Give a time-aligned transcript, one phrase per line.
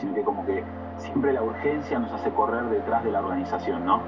[0.00, 0.62] sino que como que
[0.98, 4.00] siempre la urgencia nos hace correr detrás de la organización, ¿no?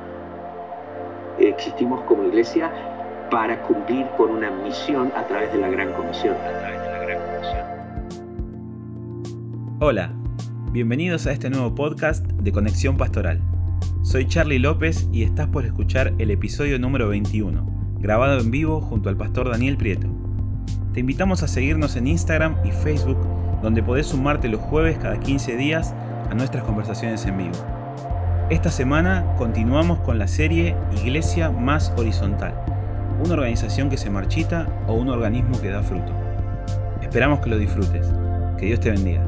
[1.39, 2.71] Existimos como iglesia
[3.31, 6.35] para cumplir con una misión a través de la Gran Comisión.
[6.35, 7.67] A través de la Gran Comisión.
[9.81, 10.13] Hola,
[10.73, 13.41] bienvenidos a este nuevo podcast de Conexión Pastoral.
[14.03, 17.65] Soy Charlie López y estás por escuchar el episodio número 21,
[18.01, 20.09] grabado en vivo junto al pastor Daniel Prieto.
[20.95, 23.19] Te invitamos a seguirnos en Instagram y Facebook,
[23.63, 25.95] donde podés sumarte los jueves cada 15 días
[26.31, 27.57] a nuestras conversaciones en vivo.
[28.51, 32.55] Esta semana continuamos con la serie Iglesia más horizontal,
[33.23, 36.13] una organización que se marchita o un organismo que da fruto.
[37.03, 38.07] Esperamos que lo disfrutes.
[38.59, 39.23] Que Dios te bendiga.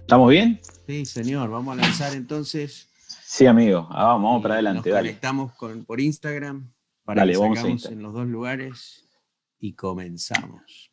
[0.00, 0.58] ¿Estamos bien?
[0.86, 1.50] Sí, señor.
[1.50, 2.88] Vamos a lanzar entonces.
[3.30, 3.86] Sí, amigo.
[3.90, 4.88] Ah, vamos, para adelante.
[4.88, 6.72] Nos conectamos con, por Instagram
[7.04, 9.06] para que vamos en los dos lugares
[9.60, 10.90] y comenzamos.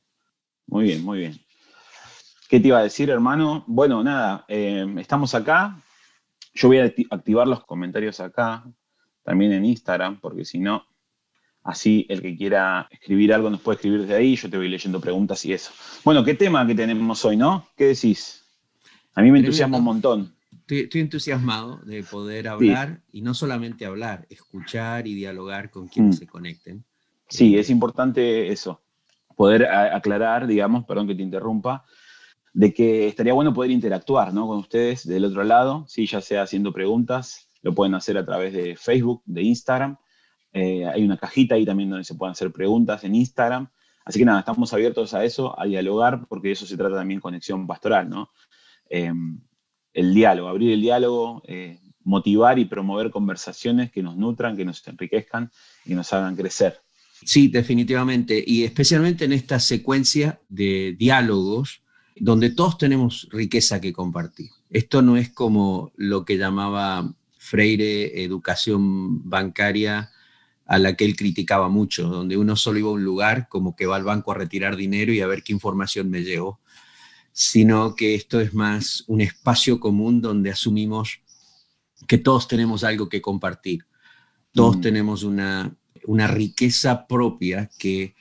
[0.67, 1.39] Muy bien, muy bien.
[2.49, 3.63] ¿Qué te iba a decir, hermano?
[3.67, 5.81] Bueno, nada, eh, estamos acá.
[6.53, 8.65] Yo voy a activar los comentarios acá,
[9.23, 10.85] también en Instagram, porque si no,
[11.63, 14.35] así el que quiera escribir algo nos puede escribir desde ahí.
[14.35, 15.71] Yo te voy leyendo preguntas y eso.
[16.03, 17.69] Bueno, ¿qué tema que tenemos hoy, no?
[17.77, 18.43] ¿Qué decís?
[19.13, 20.34] A mí me entusiasma un montón.
[20.67, 26.19] Estoy, entusiasmado de poder hablar y no solamente hablar, escuchar y dialogar con quienes mm.
[26.19, 26.85] se conecten.
[27.29, 28.81] Sí, es importante eso,
[29.35, 31.85] poder aclarar, digamos, perdón que te interrumpa,
[32.53, 34.47] de que estaría bueno poder interactuar ¿no?
[34.47, 36.07] con ustedes del otro lado, ¿sí?
[36.07, 39.97] ya sea haciendo preguntas, lo pueden hacer a través de Facebook, de Instagram.
[40.53, 43.67] Eh, hay una cajita ahí también donde se pueden hacer preguntas en Instagram.
[44.05, 47.19] Así que nada, estamos abiertos a eso, a dialogar, porque de eso se trata también
[47.19, 48.29] conexión pastoral, ¿no?
[48.87, 49.41] Em,
[49.95, 54.87] el diálogo, abrir el diálogo, eh, motivar y promover conversaciones que nos nutran, que nos
[54.87, 55.49] enriquezcan
[55.85, 56.79] y nos hagan crecer.
[57.23, 58.43] Sí, definitivamente.
[58.45, 61.81] Y especialmente en esta secuencia de diálogos
[62.17, 64.49] donde todos tenemos riqueza que compartir.
[64.69, 70.11] Esto no es como lo que llamaba Freire educación bancaria
[70.65, 73.85] a la que él criticaba mucho, donde uno solo iba a un lugar como que
[73.85, 76.59] va al banco a retirar dinero y a ver qué información me llevo,
[77.37, 81.19] sino que esto es más un espacio común donde asumimos
[82.07, 83.85] que todos tenemos algo que compartir,
[84.53, 84.81] todos mm.
[84.81, 85.75] tenemos una
[86.07, 88.15] una riqueza propia que,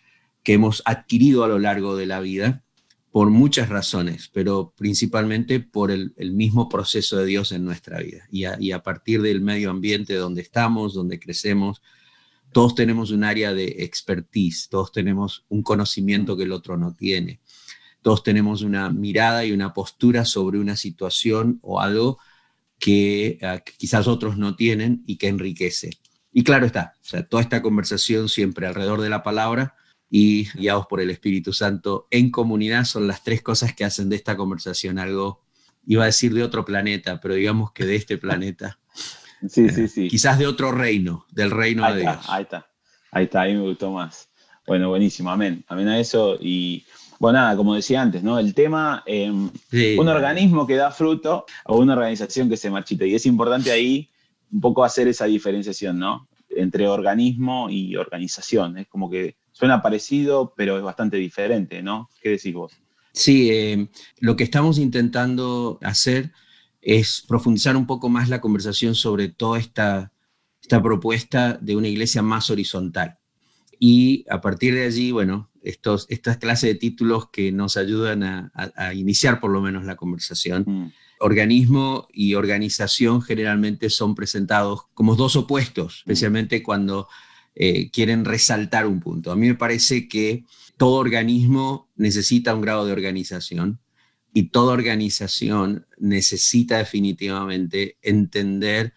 [0.46, 2.62] hemos adquirido a lo largo de la vida
[3.10, 8.26] por muchas razones, pero principalmente por el, mismo proceso de Dios en nuestra vida.
[8.30, 11.80] Y a, y a, partir del medio ambiente donde estamos, donde crecemos,
[12.52, 17.40] todos tenemos un área de expertise, todos tenemos un conocimiento que el otro no tiene,
[18.04, 22.18] todos tenemos una mirada y una postura sobre una situación o algo
[22.78, 25.88] que ah, quizás otros no tienen y que enriquece.
[26.30, 29.74] Y claro está, o sea, toda esta conversación siempre alrededor de la palabra
[30.10, 34.16] y guiados por el Espíritu Santo en comunidad son las tres cosas que hacen de
[34.16, 35.42] esta conversación algo,
[35.86, 38.78] iba a decir de otro planeta, pero digamos que de este planeta.
[39.46, 40.08] Sí, sí, sí.
[40.08, 42.16] Quizás de otro reino, del reino de Dios.
[42.28, 42.66] Ahí está,
[43.10, 44.30] ahí está, ahí me gustó más.
[44.66, 45.62] Bueno, buenísimo, amén.
[45.68, 46.38] Amén a eso.
[46.40, 46.86] Y
[47.24, 48.38] bueno, nada, como decía antes, ¿no?
[48.38, 49.48] El tema, em,
[49.96, 53.06] un organismo que da fruto o una organización que se marchita.
[53.06, 54.10] Y es importante ahí
[54.52, 56.28] un poco hacer esa diferenciación, ¿no?
[56.50, 58.76] Entre organismo y organización.
[58.76, 62.10] Es como que suena parecido, pero es bastante diferente, ¿no?
[62.20, 62.74] ¿Qué decís vos?
[63.14, 66.30] Sí, eh, lo que estamos intentando hacer
[66.82, 70.12] es profundizar un poco más la conversación sobre toda esta,
[70.60, 73.16] esta propuesta de una iglesia más horizontal.
[73.78, 78.94] Y a partir de allí, bueno, estos, estas clases de títulos que nos ayudan a,
[78.94, 80.64] iniciar por lo menos la conversación.
[80.66, 80.92] Mm
[81.24, 86.10] organismo y organización generalmente son presentados como dos opuestos, mm.
[86.10, 87.08] especialmente cuando
[87.54, 89.32] eh, quieren resaltar un punto.
[89.32, 90.44] A mí me parece que
[90.76, 93.80] todo organismo necesita un grado de organización
[94.32, 98.92] y toda organización necesita definitivamente entender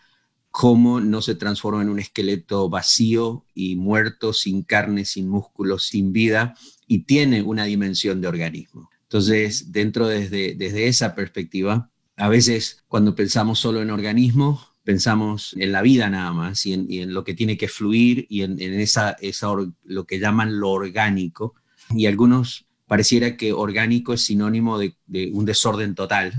[0.57, 6.11] cómo no se transforma en un esqueleto vacío y muerto, sin carne, sin músculos, sin
[6.11, 6.55] vida,
[6.87, 8.89] y tiene una dimensión de organismo.
[9.03, 15.71] Entonces, dentro desde, desde esa perspectiva, a veces cuando pensamos solo en organismos, pensamos en
[15.71, 19.49] la vida nada más y en, lo que tiene que fluir y en, esa, esa
[19.83, 21.53] lo que llaman lo orgánico.
[21.91, 24.95] Y algunos pareciera que orgánico es sinónimo de,
[25.33, 26.33] un desorden total,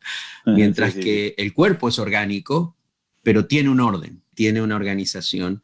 [0.44, 2.76] mientras que el cuerpo es orgánico,
[3.22, 5.62] pero tiene un orden, tiene una organización,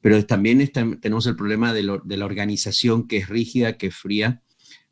[0.00, 0.66] pero también
[1.00, 4.42] tenemos el problema de, de la organización que es rígida, que es fría,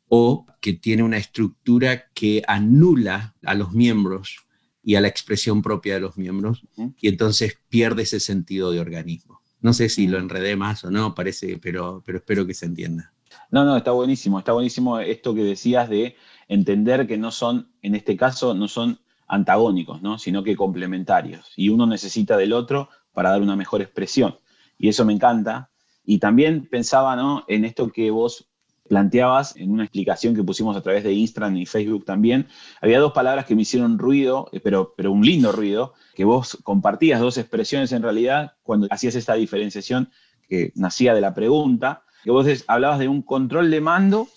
[0.09, 4.37] o que tiene una estructura que anula a los miembros
[4.83, 6.63] y a la expresión propia de los miembros
[7.01, 9.41] y entonces pierde ese sentido de organismo.
[9.59, 13.13] No sé si lo enredé más o no, parece, pero, pero espero que se entienda.
[13.51, 16.15] No, no, está buenísimo, está buenísimo esto que decías de
[16.47, 20.17] entender que no son, en este caso, no son antagónicos, ¿no?
[20.17, 21.51] sino que complementarios.
[21.55, 24.37] Y uno necesita del otro para dar una mejor expresión.
[24.77, 25.69] Y eso me encanta.
[26.03, 27.43] Y también pensaba ¿no?
[27.47, 28.49] en esto que vos
[28.87, 32.47] planteabas en una explicación que pusimos a través de Instagram y Facebook también,
[32.81, 36.57] había dos palabras que me hicieron ruido, eh, pero, pero un lindo ruido, que vos
[36.63, 40.09] compartías dos expresiones en realidad cuando hacías esta diferenciación
[40.47, 44.27] que nacía de la pregunta, que vos hablabas de un control de mando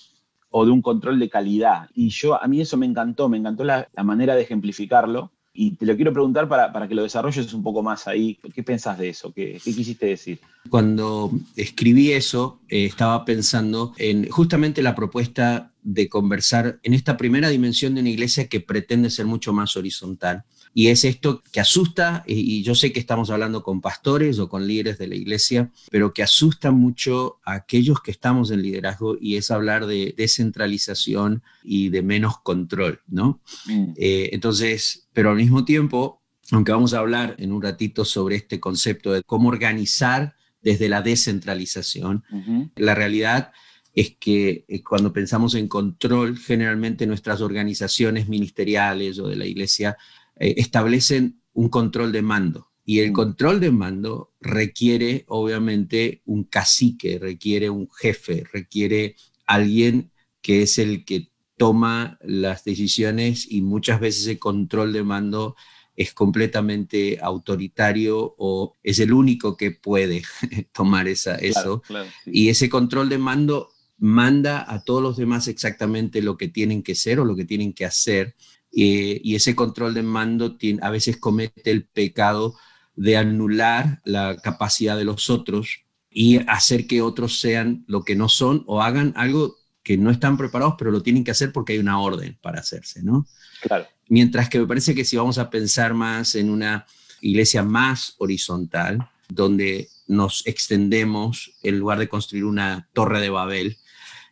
[0.50, 1.88] o de un control de calidad.
[1.94, 5.84] Y yo, a mí eso me encantó, me encantó la, manera de ejemplificarlo, y te
[5.84, 8.38] lo quiero preguntar para, que lo desarrolles un poco más ahí.
[8.54, 9.32] ¿Qué pensás de eso?
[9.32, 10.38] ¿Qué, quisiste decir?
[10.68, 17.48] Cuando escribí eso, eh, estaba pensando en justamente la propuesta de conversar en esta primera
[17.48, 20.44] dimensión de una iglesia que pretende ser mucho más horizontal.
[20.72, 24.66] Y es esto que asusta, y yo sé que estamos hablando con pastores o con
[24.66, 29.36] líderes de la iglesia, pero que asusta mucho a aquellos que estamos en liderazgo y
[29.36, 33.40] es hablar de descentralización y de menos control, ¿no?
[33.66, 33.92] Mm.
[33.96, 36.22] Eh, entonces, pero al mismo tiempo,
[36.52, 41.02] aunque vamos a hablar en un ratito sobre este concepto de cómo organizar desde la
[41.02, 42.22] descentralización,
[42.76, 43.52] la realidad
[43.94, 49.96] es que eh, cuando pensamos en control, generalmente nuestras organizaciones ministeriales o de la iglesia
[50.40, 52.70] eh, establecen un control de mando.
[52.84, 53.14] Y el mm.
[53.14, 59.14] control de mando requiere, obviamente, un cacique, requiere un jefe, requiere
[59.46, 60.10] alguien
[60.42, 65.56] que es el que toma las decisiones y muchas veces el control de mando
[65.94, 70.22] es completamente autoritario o es el único que puede
[70.72, 71.82] tomar esa, eso.
[72.24, 76.94] Y ese control de mando manda a todos los demás exactamente lo que tienen que
[76.94, 78.34] ser o lo que tienen que hacer
[78.72, 82.54] eh, y ese control de mando a veces comete el pecado
[82.94, 88.28] de anular la capacidad de los otros y hacer que otros sean lo que no
[88.28, 91.78] son o hagan algo que no están preparados, pero lo tienen que hacer porque hay
[91.78, 93.26] una orden para hacerse, ¿no?
[93.62, 93.86] Claro.
[94.08, 96.86] Mientras que me parece que si vamos a pensar más en una
[97.20, 103.78] iglesia más horizontal, donde nos extendemos, en lugar de construir una torre de Babel,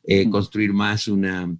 [0.04, 1.56] eh, construir más una,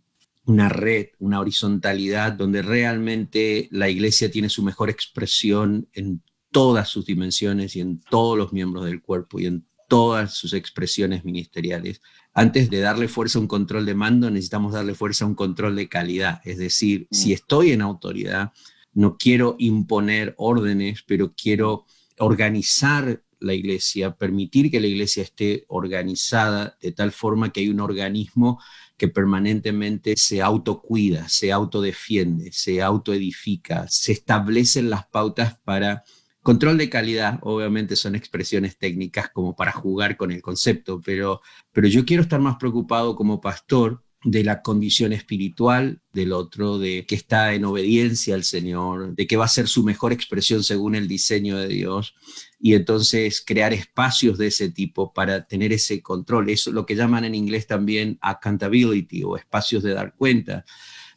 [0.49, 7.05] una red, una horizontalidad donde realmente la iglesia tiene su mejor expresión en todas sus
[7.05, 12.01] dimensiones y en todos los miembros del cuerpo y en todas sus expresiones ministeriales.
[12.33, 15.77] Antes de darle fuerza a un control de mando, necesitamos darle fuerza a un control
[15.77, 16.41] de calidad.
[16.45, 17.15] Es decir, mm.
[17.15, 18.53] si estoy en autoridad,
[18.95, 21.85] no quiero imponer órdenes, pero quiero
[22.19, 27.81] organizar la iglesia, permitir que la iglesia esté organizada de tal forma que hay un
[27.81, 28.61] organismo
[28.97, 36.05] que permanentemente se autocuida, se autodefiende, se autoedifica, se establecen las pautas para
[36.43, 41.41] control de calidad, obviamente son expresiones técnicas como para jugar con el concepto, pero,
[41.73, 47.07] pero yo quiero estar más preocupado como pastor de la condición espiritual del otro, de
[47.07, 50.97] que está en obediencia al Señor, de que va a ser su mejor expresión según
[50.97, 52.15] el diseño de Dios,
[52.59, 56.51] y entonces crear espacios de ese tipo para tener ese control.
[56.51, 60.65] Eso es lo que llaman en inglés también accountability o espacios de dar cuenta,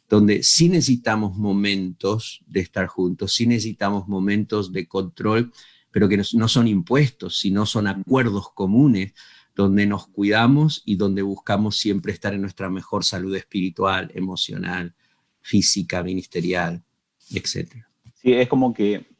[0.08, 5.52] donde sí necesitamos momentos de estar juntos, sí necesitamos momentos de control,
[5.90, 9.12] pero que no son impuestos, sino son acuerdos comunes
[9.54, 14.94] donde nos cuidamos y donde buscamos siempre estar en nuestra mejor salud espiritual, emocional,
[15.40, 16.82] física, ministerial,
[17.30, 17.84] etc.
[18.14, 19.12] Sí, es como que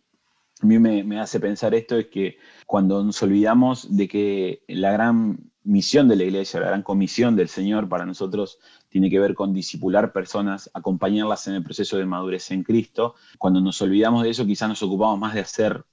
[0.63, 5.51] a mí me, hace pensar esto, es que cuando nos olvidamos de que la gran
[5.65, 8.59] misión de la iglesia, la gran comisión del Señor para nosotros
[8.89, 13.17] tiene que ver con disipular personas, acompañarlas en el proceso de madurez en Cristo.
[13.39, 15.85] Cuando nos olvidamos de eso, quizás nos ocupamos más de hacer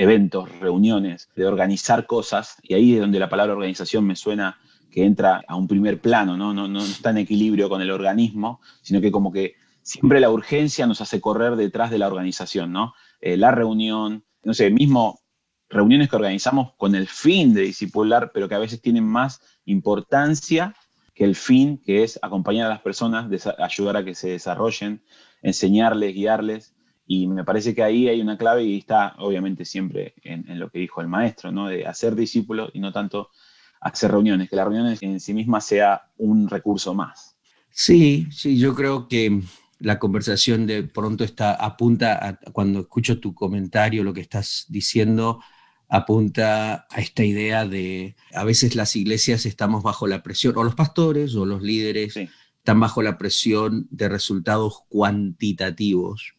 [0.00, 4.58] eventos, reuniones, de organizar cosas, y ahí es donde la palabra organización me suena
[4.90, 6.54] que entra a un primer plano, ¿no?
[6.54, 10.86] No, no, está en equilibrio con el organismo, sino que como que siempre la urgencia
[10.86, 12.94] nos hace correr detrás de la organización, ¿no?
[13.20, 15.20] Eh, la reunión, no sé, mismo
[15.68, 20.74] reuniones que organizamos con el fin de discipular, pero que a veces tienen más importancia
[21.14, 25.02] que el fin, que es acompañar a las personas, ayudar a que se desarrollen,
[25.42, 26.74] enseñarles, guiarles.
[27.12, 30.78] Y me parece que ahí hay una clave y está obviamente siempre en, lo que
[30.78, 31.66] dijo el maestro, ¿no?
[31.66, 33.30] de hacer discípulos y no tanto
[33.80, 37.36] hacer reuniones, que la reunión en sí misma sea un recurso más.
[37.72, 39.42] Sí, sí, yo creo que
[39.80, 45.42] la conversación de pronto está, apunta, a, cuando escucho tu comentario, lo que estás diciendo,
[45.88, 50.76] apunta a esta idea de a veces las iglesias estamos bajo la presión, o los
[50.76, 56.36] pastores o los líderes están bajo la presión de resultados cuantitativos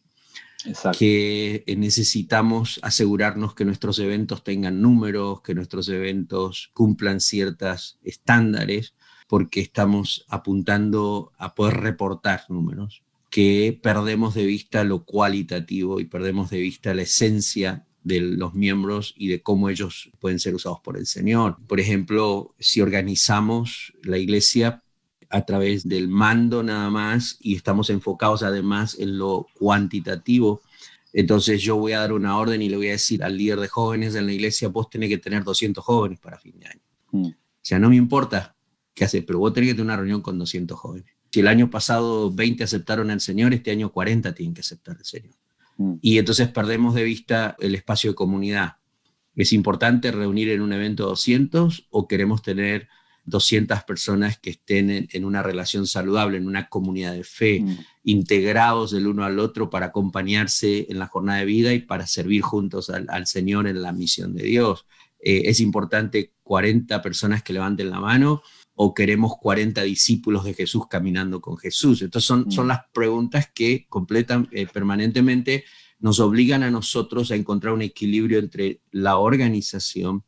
[0.98, 8.94] que necesitamos asegurarnos que nuestros eventos tengan números, que nuestros eventos cumplan ciertos estándares,
[9.28, 16.50] porque estamos apuntando a poder reportar números, que perdemos de vista lo cualitativo y perdemos
[16.50, 20.98] de vista la esencia de los miembros y de cómo ellos pueden ser usados por
[20.98, 21.56] el Señor.
[21.66, 24.82] Por ejemplo, si organizamos la iglesia
[25.32, 30.60] a través del mando nada más y estamos enfocados además en lo cuantitativo,
[31.12, 33.68] entonces yo voy a dar una orden y le voy a decir al líder de
[33.68, 36.80] jóvenes en la iglesia, vos tenés que tener 200 jóvenes para fin de año.
[37.12, 37.26] Mm.
[37.26, 38.54] O sea, no me importa
[38.94, 41.10] qué haces, pero vos tenés que tener una reunión con 200 jóvenes.
[41.30, 45.04] Si el año pasado 20 aceptaron al Señor, este año 40 tienen que aceptar al
[45.04, 45.34] Señor.
[45.78, 45.94] Mm.
[46.02, 48.76] Y entonces perdemos de vista el espacio de comunidad.
[49.34, 52.88] ¿Es importante reunir en un evento 200 o queremos tener
[53.24, 57.78] 200 personas que estén en, una relación saludable, en una comunidad de fe, mm.
[58.04, 62.42] integrados del uno al otro para acompañarse en la jornada de vida y para servir
[62.42, 64.86] juntos al, Señor en la misión de Dios?
[65.20, 68.42] Eh, ¿Es importante 40 personas que levanten la mano
[68.74, 72.02] o queremos 40 discípulos de Jesús caminando con Jesús?
[72.02, 72.68] Entonces son, son mm.
[72.68, 75.64] las preguntas que completan eh, permanentemente,
[76.00, 80.24] nos obligan a nosotros a encontrar un equilibrio entre la organización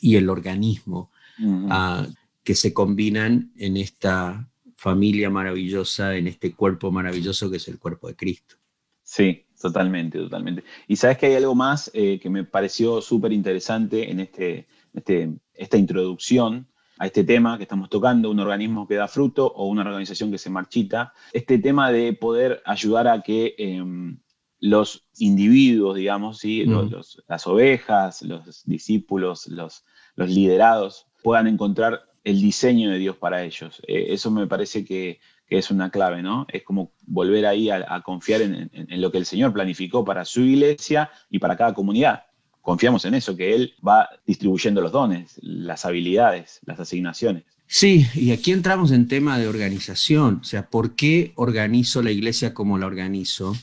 [0.00, 1.68] y el organismo, mm.
[1.70, 2.06] ah,
[2.46, 8.06] que se combinan en esta familia maravillosa, en este cuerpo maravilloso que es el cuerpo
[8.06, 8.54] de Cristo.
[9.02, 10.62] Sí, totalmente, totalmente.
[10.86, 15.34] Y sabes que hay algo más eh, que me pareció súper interesante en este, este,
[15.54, 19.82] esta introducción, a este tema que estamos tocando, un organismo que da fruto o una
[19.82, 24.20] organización que se marchita, este tema de poder ayudar a que em,
[24.60, 26.64] los individuos, digamos, ¿sí?
[27.26, 29.84] las ovejas, los discípulos, los,
[30.14, 33.80] los, liderados, puedan encontrar el diseño de Dios para ellos.
[33.86, 36.44] Eh, eso me parece que, es una clave, ¿no?
[36.52, 38.68] Es como volver ahí a, confiar en,
[39.00, 42.24] lo que el Señor planificó para su iglesia y para cada comunidad
[42.62, 47.44] confiamos en eso, que Él va distribuyendo los dones, las habilidades, las asignaciones.
[47.68, 52.52] Sí, y aquí entramos en tema de organización, o sea, ¿por qué organizo la iglesia
[52.52, 53.54] como la organizo?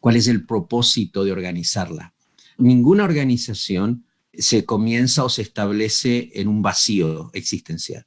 [0.00, 2.12] ¿Cuál es el propósito de organizarla?
[2.58, 4.05] Ninguna organización
[4.38, 8.06] se comienza o se establece en un vacío existencial.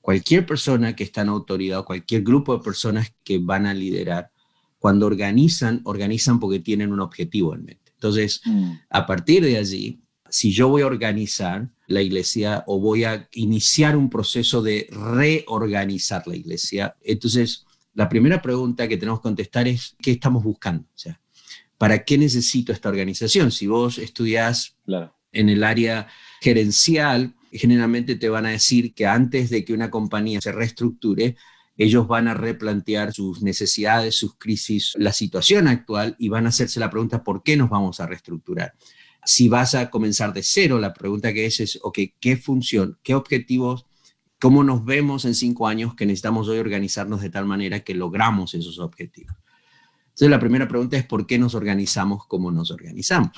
[0.00, 4.30] Cualquier persona que está en autoridad, cualquier grupo de personas que van a liderar,
[4.78, 7.92] cuando organizan, organizan porque tienen un objetivo en mente.
[7.92, 8.72] Entonces, mm.
[8.88, 13.96] a partir de allí, si yo voy a organizar la iglesia o voy a iniciar
[13.96, 19.96] un proceso de reorganizar la iglesia, entonces la primera pregunta que tenemos que contestar es,
[20.00, 20.84] ¿qué estamos buscando?
[20.84, 21.20] O sea,
[21.76, 23.50] ¿para qué necesito esta organización?
[23.50, 24.76] Si vos estudias
[25.32, 26.08] en el área
[26.40, 31.36] gerencial, generalmente te van a decir que antes de que una compañía se reestructure,
[31.76, 36.78] ellos van a replantear sus necesidades, sus crisis, la situación actual y van a hacerse
[36.78, 38.74] la pregunta, ¿por qué nos vamos a reestructurar?
[39.24, 43.14] Si vas a comenzar de cero, la pregunta que es es, ok, ¿qué función, qué
[43.14, 43.86] objetivos,
[44.38, 48.54] cómo nos vemos en cinco años que necesitamos hoy organizarnos de tal manera que logramos
[48.54, 49.34] esos objetivos?
[50.08, 53.30] Entonces, la primera pregunta es, ¿por qué nos organizamos como nos organizamos?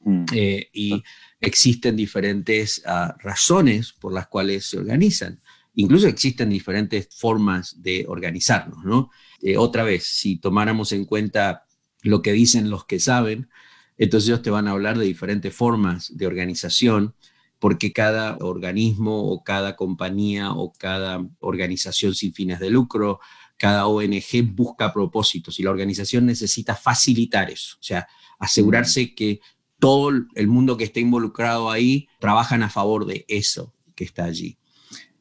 [0.00, 0.24] Mm.
[0.32, 1.02] Eh, y
[1.40, 5.40] existen diferentes ah, razones por las cuales se organizan.
[5.74, 9.10] Incluso existen diferentes formas de organizarnos, ¿no?
[9.40, 11.64] Eh, otra vez, si tomáramos en cuenta
[12.02, 13.48] lo que dicen los que saben,
[13.96, 17.14] entonces ellos te van a hablar de diferentes formas de organización,
[17.58, 23.20] porque cada organismo o cada compañía o cada organización sin fines de lucro,
[23.58, 29.40] cada ONG busca propósitos y la organización necesita facilitar eso, o sea, asegurarse que
[29.80, 34.58] todo el mundo que esté involucrado ahí trabajan a favor de eso que está allí.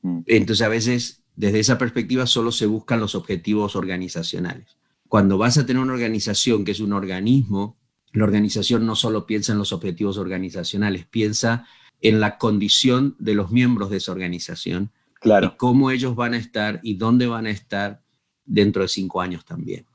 [0.03, 0.19] Mm.
[0.27, 4.77] Entonces a veces desde esa perspectiva solo se buscan los objetivos organizacionales.
[5.07, 7.77] Cuando vas a tener una organización que es un organismo,
[8.11, 11.65] la organización no solo piensa en los objetivos organizacionales, piensa
[12.01, 15.47] en la condición de los miembros de esa organización claro.
[15.47, 18.01] y cómo ellos van a estar y dónde van a estar
[18.45, 19.85] dentro de cinco años también.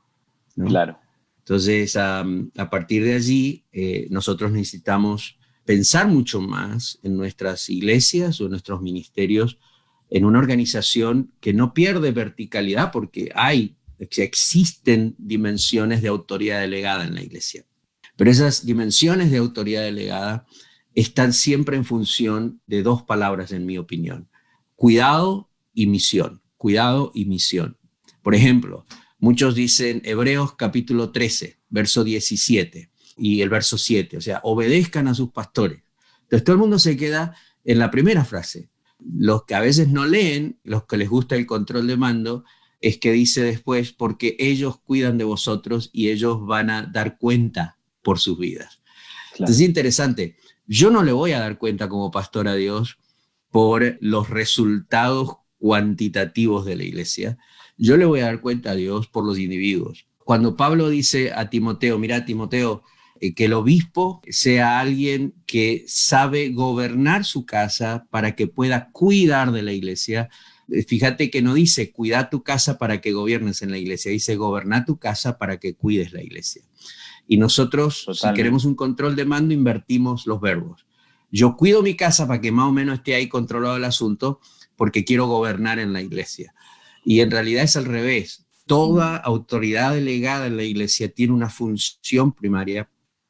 [0.55, 0.97] Claro.
[1.45, 2.25] Entonces, a
[2.71, 8.81] partir de allí, eh, nosotros necesitamos pensar mucho más en nuestras iglesias o en nuestros
[8.81, 9.59] ministerios
[10.09, 17.13] en una organización que no pierde verticalidad porque hay, existen dimensiones de autoridad delegada en
[17.13, 17.63] la iglesia.
[18.15, 20.47] Pero esas dimensiones de autoridad delegada
[20.95, 24.29] están siempre en función de dos palabras, en mi opinión.
[24.75, 26.41] Cuidado y misión.
[26.57, 27.77] Cuidado y misión.
[28.23, 28.85] Por ejemplo,
[29.25, 35.15] muchos dicen Hebreos capítulo 13, verso 17 y el verso 7, o sea, obedezcan a
[35.15, 35.81] sus pastores.
[36.21, 40.05] Entonces todo el mundo se queda en la primera frase, los que a veces no
[40.05, 42.43] leen, los que les gusta el control de mando,
[42.79, 47.79] es que dice después, porque ellos cuidan de vosotros y ellos van a dar cuenta
[48.03, 48.83] por sus vidas.
[49.31, 52.99] Entonces es interesante, yo no le voy a dar cuenta como pastor a Dios
[53.49, 57.39] por los resultados cuantitativos de la iglesia,
[57.77, 60.07] yo le voy a dar cuenta a Dios por los individuos.
[60.17, 62.83] Cuando Pablo dice a Timoteo, mira Timoteo,
[63.21, 69.51] eh, que el obispo sea alguien que sabe gobernar su casa para que pueda cuidar
[69.51, 70.29] de la iglesia.
[70.69, 74.35] Eh, fíjate que no dice cuida tu casa para que gobiernes en la iglesia, dice
[74.35, 76.63] gobernar tu casa para que cuides la iglesia.
[77.27, 80.85] Y nosotros, si queremos un control de mando, invertimos los verbos.
[81.31, 84.39] Yo cuido mi casa para que más o menos esté ahí controlado el asunto
[84.75, 86.53] porque quiero gobernar en la iglesia.
[87.05, 88.45] Y en realidad es al revés.
[88.65, 92.89] Toda autoridad delegada en la iglesia tiene una función primaria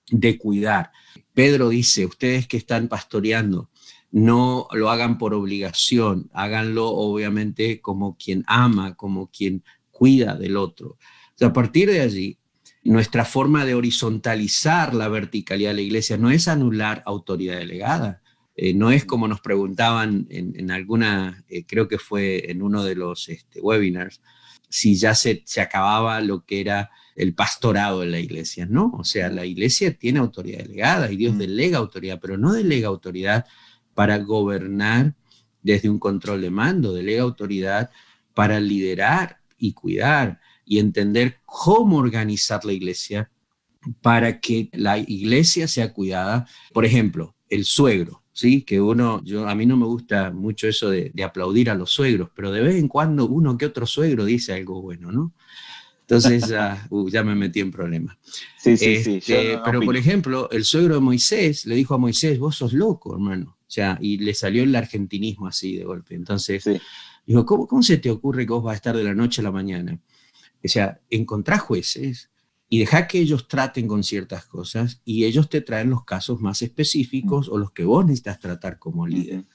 [0.09, 0.91] de cuidar.
[1.33, 3.69] Pedro dice, ustedes que están pastoreando,
[4.11, 10.97] no lo hagan por obligación, háganlo obviamente como quien ama, como quien cuida del otro.
[11.41, 12.39] a partir de allí,
[12.83, 18.21] nuestra forma de horizontalizar la verticalidad de la iglesia no es anular autoridad delegada,
[18.55, 22.95] eh, no es como nos preguntaban en, alguna, eh, creo que fue en uno de
[22.95, 24.21] los este, webinars,
[24.69, 28.91] si ya se, se acababa lo que era el pastorado en la iglesia, ¿no?
[28.97, 33.45] O sea, la iglesia tiene autoridad delegada y Dios delega autoridad, pero no delega autoridad
[33.93, 35.15] para gobernar
[35.61, 37.89] desde un control de mando, delega autoridad
[38.33, 43.31] para liderar y cuidar y entender cómo organizar la iglesia
[44.01, 46.47] para que la iglesia sea cuidada.
[46.73, 48.63] Por ejemplo, el suegro, ¿sí?
[48.63, 51.89] Que uno, yo, a mí no me gusta mucho eso de, de aplaudir a los
[51.89, 55.33] suegros, pero de vez en cuando uno que otro suegro dice algo bueno, ¿no?
[56.01, 58.17] Entonces ya, uh, ya me metí en problemas.
[58.57, 59.15] Sí, sí, sí.
[59.17, 63.15] Este, pero por ejemplo, el suegro de Moisés le dijo a Moisés, vos sos loco,
[63.15, 63.57] hermano.
[63.61, 66.13] O sea, y le salió el argentinismo así de golpe.
[66.13, 66.69] Entonces,
[67.25, 69.45] dijo, ¿cómo, ¿cómo se te ocurre que vos vas a estar de la noche a
[69.45, 69.97] la mañana?
[70.63, 72.29] O sea, encontrá jueces
[72.69, 76.61] y deja que ellos traten con ciertas cosas y ellos te traen los casos más
[76.61, 79.45] específicos o los que vos necesitas tratar como líder.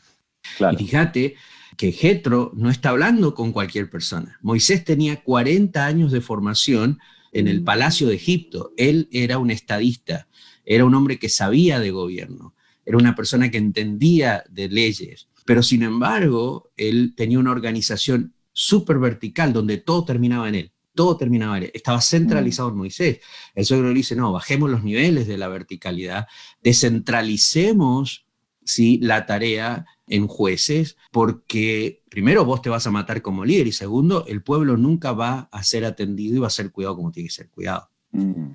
[0.73, 1.35] Y fíjate
[1.77, 4.39] que Jetro no está hablando con cualquier persona.
[4.43, 6.99] Moisés tenía 40 años de formación
[7.33, 8.73] en el palacio de Egipto.
[8.77, 10.29] Él era un estadista,
[10.65, 15.63] era un hombre que sabía de gobierno, era una persona que entendía de leyes, pero
[15.63, 20.73] sin embargo, él tenía una organización súper vertical donde todo terminaba en él.
[21.01, 21.71] Todo terminaba él.
[21.73, 23.21] Estaba centralizado en Moisés.
[23.55, 26.27] El suegro le dice, no, bajemos los niveles de la verticalidad,
[26.63, 28.27] descentralicemos
[28.63, 28.99] ¿sí?
[29.01, 34.27] la tarea en jueces, porque primero vos te vas a matar como líder y segundo,
[34.27, 37.35] el pueblo nunca va a ser atendido y va a ser cuidado como tiene que
[37.35, 37.89] ser cuidado.
[38.11, 38.51] Mm.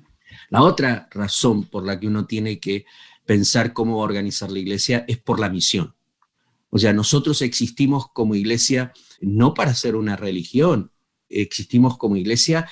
[0.50, 2.84] La otra razón por la que uno tiene que
[3.24, 5.96] pensar cómo organizar la iglesia es por la misión.
[6.70, 10.92] O sea, nosotros existimos como iglesia no para ser una religión,
[11.28, 12.68] existimos como iglesia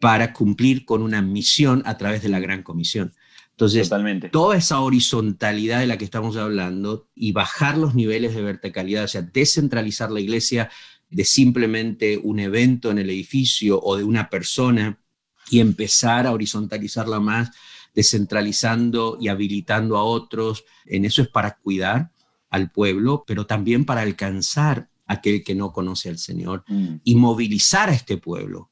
[0.00, 3.14] para cumplir con una misión a través de la gran comisión.
[3.52, 3.88] Entonces,
[4.32, 9.08] toda esa horizontalidad de la que estamos hablando y bajar los niveles de verticalidad, o
[9.08, 10.70] sea, descentralizar la iglesia
[11.08, 14.98] de simplemente un evento en el edificio o de una persona
[15.50, 17.50] y empezar a horizontalizarla más,
[17.94, 22.10] descentralizando y habilitando a otros, en eso es para cuidar
[22.50, 26.96] al pueblo, pero también para alcanzar aquel que no conoce al Señor mm.
[27.04, 28.70] y movilizar a este pueblo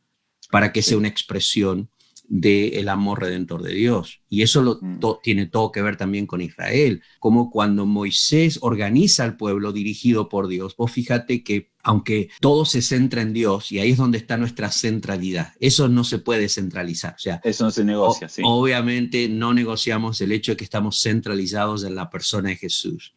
[0.50, 1.90] para que sea una expresión
[2.28, 4.22] del amor redentor de Dios.
[4.30, 5.00] Y eso lo, mm.
[5.22, 10.48] tiene todo que ver también con Israel, como cuando Moisés organiza al pueblo dirigido por
[10.48, 10.74] Dios.
[10.76, 14.70] Vos fíjate que aunque todo se centra en Dios, y ahí es donde está nuestra
[14.70, 17.14] centralidad, eso no se puede centralizar.
[17.16, 18.40] O sea, eso no se negocia, sí.
[18.44, 23.14] Obviamente no negociamos el hecho de que estamos centralizados en la persona de Jesús.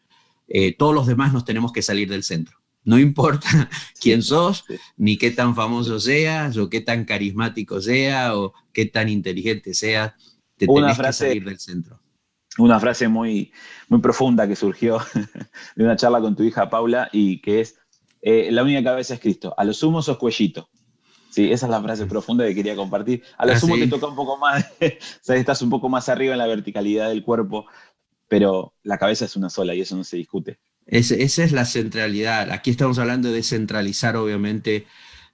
[0.47, 2.57] Eh, todos los demás nos tenemos que salir del centro.
[2.85, 3.49] No importa
[3.99, 4.63] quién sos,
[4.95, 10.13] ni qué tan famoso seas, o qué tan carismático sea, o qué tan inteligente seas,
[10.55, 11.99] te una tenés frase, que salir del centro.
[12.57, 13.51] Una frase muy,
[13.89, 14.99] muy profunda que surgió
[15.75, 17.75] de una charla con tu hija Paula y que es,
[18.21, 20.69] eh, la única cabeza es Cristo, a lo sumo sos cuellito.
[21.31, 23.21] Sí, esa es la frase profunda que quería compartir.
[23.37, 24.63] A lo ah, sumo te toca un poco más,
[25.27, 27.65] estás un poco más arriba en la verticalidad del cuerpo,
[28.29, 32.51] pero la cabeza es una sola y eso no se discute esa es la centralidad.
[32.51, 34.85] Aquí estamos hablando de centralizar, obviamente,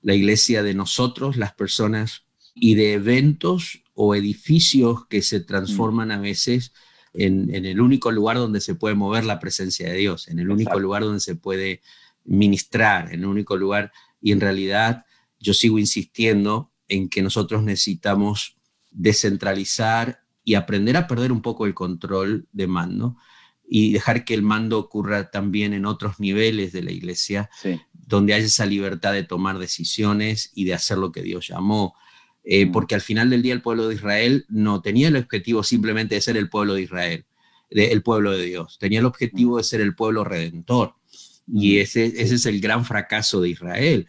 [0.02, 6.20] la iglesia de nosotros, las personas, y de eventos o edificios que se transforman a
[6.20, 6.74] veces
[7.14, 10.80] en, el único lugar donde se puede mover la presencia de Dios, en el único
[10.80, 11.82] lugar donde se puede
[12.24, 13.92] ministrar, en el único lugar.
[14.22, 15.06] Y en realidad
[15.40, 18.58] yo sigo insistiendo en que nosotros necesitamos
[18.92, 23.18] descentralizar y aprender a perder un poco el control de mando
[23.74, 27.50] y dejar que el mando ocurra también en otros niveles de la iglesia,
[27.94, 31.96] donde haya esa libertad de tomar decisiones y de hacer lo que Dios llamó.
[32.44, 32.74] Eh, mm.
[32.74, 36.22] Porque al final del día el pueblo de Israel no tenía el objetivo simplemente de
[36.22, 37.26] ser el pueblo de Israel,
[37.70, 40.96] el pueblo de Dios, tenía el objetivo de ser el pueblo redentor.
[41.48, 41.80] Y mm.
[41.80, 44.06] ese, ese es el gran fracaso de Israel,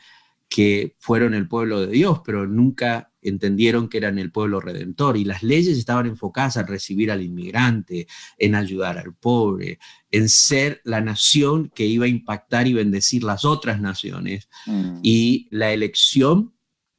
[0.49, 5.25] que fueron el pueblo de Dios, pero nunca entendieron que eran el pueblo redentor y
[5.25, 8.07] las leyes estaban enfocadas en recibir al inmigrante,
[8.39, 9.79] en ayudar al pobre,
[10.11, 14.49] en ser la nación que iba a impactar y bendecir las otras naciones.
[14.67, 14.99] Mm.
[15.03, 16.53] Y la elección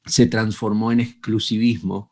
[0.05, 2.11] se transformó en exclusivismo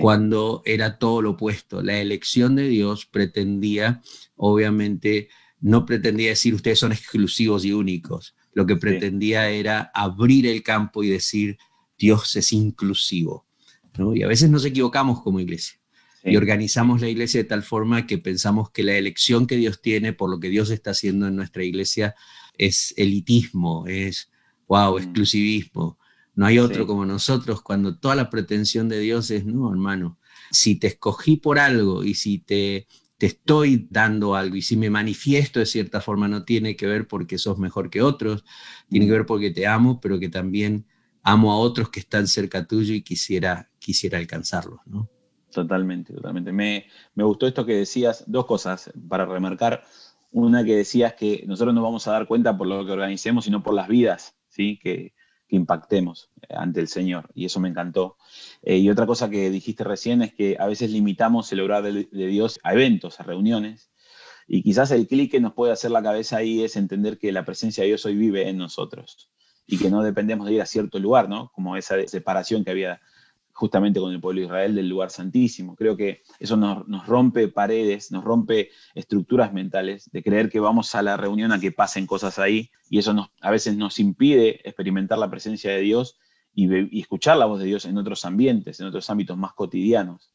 [0.00, 1.82] cuando era todo lo opuesto.
[1.82, 4.02] La elección de Dios pretendía,
[4.36, 5.28] obviamente,
[5.60, 11.02] no pretendía decir ustedes son exclusivos y únicos, lo que pretendía era abrir el campo
[11.02, 11.58] y decir,
[11.98, 13.46] Dios es inclusivo.
[14.14, 15.78] Y a veces nos equivocamos como iglesia.
[16.22, 20.12] Y organizamos la iglesia de tal forma que pensamos que la elección que Dios tiene
[20.12, 22.16] por lo que Dios está haciendo en nuestra iglesia
[22.58, 24.30] es elitismo, es,
[24.66, 25.02] wow, mm.
[25.02, 25.98] exclusivismo.
[26.34, 30.18] No hay otro como nosotros cuando toda la pretensión de Dios es, no, hermano,
[30.50, 34.90] si te escogí por algo y si te te estoy dando algo y si me
[34.90, 38.44] manifiesto de cierta forma no tiene que ver porque sos mejor que otros,
[38.88, 40.86] tiene que ver porque te amo, pero que también
[41.26, 45.10] amo a otros que están cerca tuyo y quisiera, quisiera alcanzarlos, ¿no?
[45.52, 46.52] Totalmente, totalmente.
[46.52, 46.86] Me,
[47.16, 49.82] me gustó esto que decías, dos cosas para remarcar.
[50.30, 53.62] Una que decías que nosotros nos vamos a dar cuenta por lo que organicemos, sino
[53.62, 54.78] por las vidas, ¿sí?
[54.80, 55.14] Que,
[55.48, 57.28] que impactemos ante el Señor.
[57.34, 58.18] Y eso me encantó.
[58.62, 62.06] Eh, y otra cosa que dijiste recién es que a veces limitamos el obrar de,
[62.12, 63.90] Dios a eventos, a reuniones.
[64.46, 67.44] Y quizás el clic que nos puede hacer la cabeza ahí es entender que la
[67.44, 69.28] presencia de Dios hoy vive en nosotros
[69.66, 71.50] y que no dependemos de ir a cierto lugar, ¿no?
[71.54, 73.00] Como esa separación que había
[73.56, 75.76] justamente con el pueblo de Israel del lugar santísimo.
[75.76, 81.00] Creo que eso nos, rompe paredes, nos rompe estructuras mentales de creer que vamos a
[81.00, 85.30] la reunión a que pasen cosas ahí y eso a veces nos impide experimentar la
[85.30, 86.18] presencia de Dios
[86.54, 90.30] y, escuchar la voz de Dios en otros ambientes, en otros ámbitos más cotidianos.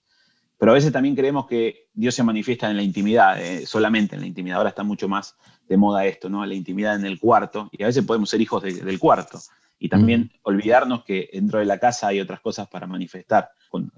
[0.62, 4.21] Pero a veces también creemos que Dios se manifiesta en la intimidad, eh, solamente en
[4.21, 4.58] la intimidad.
[4.58, 5.36] Ahora está mucho más
[5.67, 6.45] de moda esto, ¿no?
[6.45, 7.67] La intimidad en el cuarto.
[7.71, 9.39] Y a veces podemos ser hijos del cuarto
[9.80, 13.50] y también olvidarnos que dentro de la casa hay otras cosas para manifestar,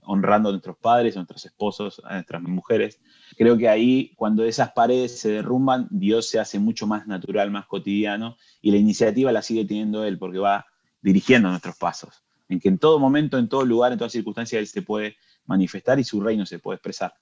[0.04, 3.02] honrando a nuestros padres, a nuestros esposos, a nuestras mujeres.
[3.38, 7.66] Creo que ahí, cuando esas paredes se derrumban, Dios se hace mucho más natural, más
[7.66, 10.66] cotidiano, y la iniciativa la sigue teniendo Él porque va
[11.02, 14.68] dirigiendo nuestros pasos, en que en todo momento, en todo lugar, en toda circunstancia, Él
[14.68, 17.14] se puede manifestar y su reino se puede expresar.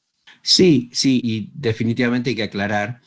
[0.42, 3.02] Sí, sí, y definitivamente hay que aclarar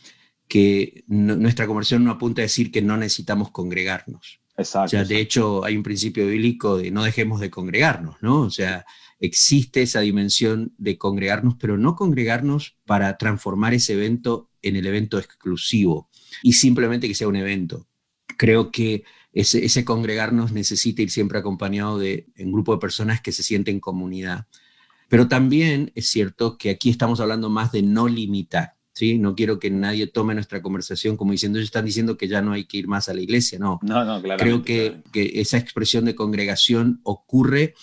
[0.48, 4.40] que nuestra conversión no apunta a decir que no necesitamos congregarnos.
[4.57, 4.87] Exacto.
[4.87, 8.42] O sea, de hecho, hay un principio bíblico de no dejemos de congregarnos, ¿no?
[8.42, 8.85] O sea,
[9.18, 15.18] existe esa dimensión de congregarnos, pero no congregarnos para transformar ese evento en el evento
[15.18, 16.09] exclusivo
[16.42, 17.87] y simplemente que sea un evento.
[18.37, 23.33] Creo que ese, ese congregarnos necesita ir siempre acompañado de un grupo de personas que
[23.33, 24.46] se sienten comunidad.
[25.09, 28.75] Pero también es cierto que aquí estamos hablando más de no limitar.
[28.93, 29.19] ¿sí?
[29.19, 32.53] No quiero que nadie tome nuestra conversación como diciendo, ellos están diciendo que ya no
[32.53, 33.81] hay que ir más a la iglesia, no.
[33.83, 34.40] No, no, claro.
[34.40, 37.75] Creo que, esa expresión de congregación ocurre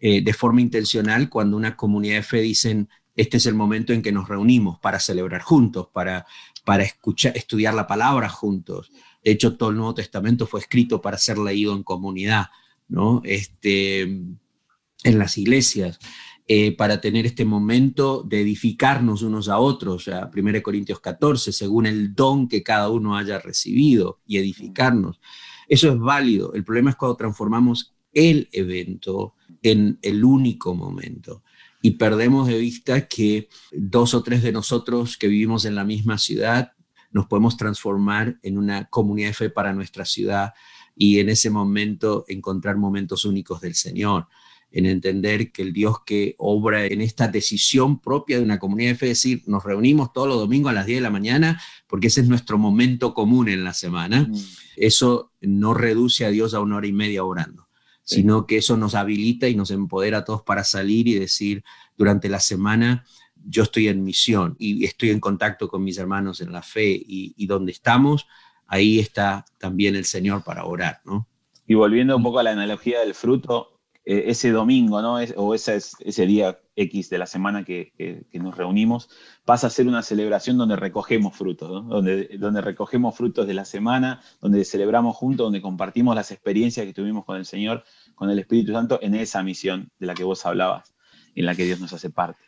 [0.00, 4.02] eh, de forma intencional cuando una comunidad de fe dicen, este es el momento en
[4.02, 6.26] que nos reunimos para celebrar juntos, para,
[6.64, 8.90] para escuchar, estudiar la palabra juntos.
[9.22, 12.46] De hecho, todo el Nuevo Testamento fue escrito para ser leído en comunidad,
[12.88, 13.22] ¿no?
[13.24, 15.98] Este, en las iglesias.
[16.46, 21.86] Eh, para tener este momento de edificarnos unos a otros, a 1 Corintios 14, según
[21.86, 25.20] el don que cada uno haya recibido y edificarnos.
[25.68, 26.52] Eso es válido.
[26.52, 31.42] El problema es cuando transformamos el evento en el único momento
[31.80, 36.18] y perdemos de vista que dos o tres de nosotros que vivimos en la misma
[36.18, 36.72] ciudad
[37.10, 40.52] nos podemos transformar en una comunidad de fe para nuestra ciudad
[40.96, 44.26] y en ese momento encontrar momentos únicos del Señor
[44.74, 48.94] en entender que el Dios que obra en esta decisión propia de una comunidad de
[48.96, 52.08] fe, es decir, nos reunimos todos los domingos a las 10 de la mañana, porque
[52.08, 54.34] ese es nuestro momento común en la semana, mm.
[54.74, 57.68] eso no reduce a Dios a una hora y media orando,
[58.02, 61.62] sino que eso nos habilita y nos empodera a todos para salir y decir
[61.96, 63.04] durante la semana,
[63.46, 67.32] yo estoy en misión y estoy en contacto con mis hermanos en la fe y,
[67.36, 68.26] y donde estamos,
[68.66, 71.28] ahí está también el Señor para orar, ¿no?
[71.64, 73.73] Y volviendo un poco a la analogía del fruto,
[74.06, 75.14] eh, ese domingo, ¿no?
[75.36, 79.08] o ese, ese día X de la semana que, nos reunimos,
[79.44, 84.20] pasa a ser una celebración donde recogemos frutos, donde, donde recogemos frutos de la semana,
[84.40, 88.72] donde celebramos juntos, donde compartimos las experiencias que tuvimos con el Señor, con el Espíritu
[88.72, 90.94] Santo, en esa misión de la que vos hablabas,
[91.34, 92.42] en la que Dios nos hace parte.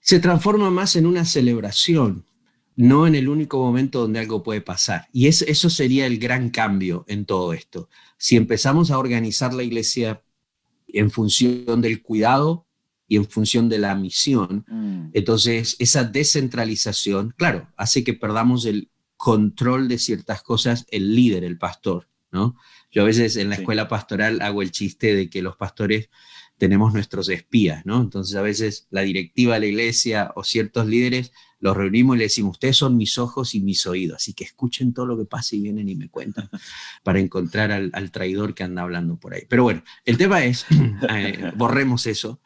[0.00, 2.24] Se transforma más en una celebración,
[2.76, 5.08] no en el único momento donde algo puede pasar.
[5.12, 7.88] Y eso sería el gran cambio en todo esto.
[8.16, 10.22] Si empezamos a organizar la iglesia
[10.88, 12.66] en función del cuidado
[13.06, 15.10] y en función de la misión, mm.
[15.14, 21.58] entonces esa descentralización, claro, hace que perdamos el control de ciertas cosas el líder, el
[21.58, 22.56] pastor, ¿no?
[22.90, 26.08] Yo a veces en la escuela pastoral hago el chiste de que los pastores
[26.58, 28.00] tenemos nuestros espías, ¿no?
[28.00, 32.24] Entonces a veces la directiva de la iglesia o ciertos líderes los reunimos y le
[32.24, 35.56] decimos, ustedes son mis ojos y mis oídos, así que escuchen todo lo que pasa
[35.56, 36.48] y vienen y me cuentan
[37.02, 39.42] para encontrar al, traidor que anda hablando por ahí.
[39.48, 40.66] Pero bueno, el tema es,
[41.10, 42.40] eh, borremos eso.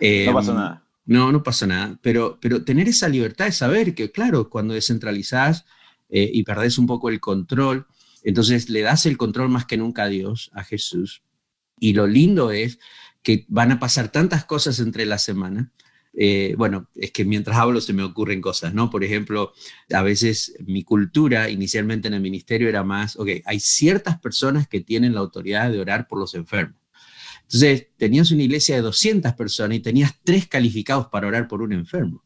[0.00, 0.82] no pasa em, nada.
[1.04, 5.64] No, no pasa nada, pero, pero tener esa libertad de saber que, claro, cuando descentralizás
[6.08, 7.86] eh, y perdés un poco el control,
[8.24, 11.22] entonces le das el control más que nunca a Dios, a Jesús.
[11.78, 12.80] Y lo lindo es
[13.22, 15.70] que van a pasar tantas cosas entre la semana
[16.18, 18.88] eh, bueno, es que mientras hablo se me ocurren cosas, ¿no?
[18.88, 19.52] Por ejemplo,
[19.92, 24.80] a veces mi cultura inicialmente en el ministerio era más, ok, hay ciertas personas que
[24.80, 26.80] tienen la autoridad de orar por los enfermos.
[27.42, 31.72] Entonces, tenías una iglesia de 200 personas y tenías tres calificados para orar por un
[31.72, 32.24] enfermo.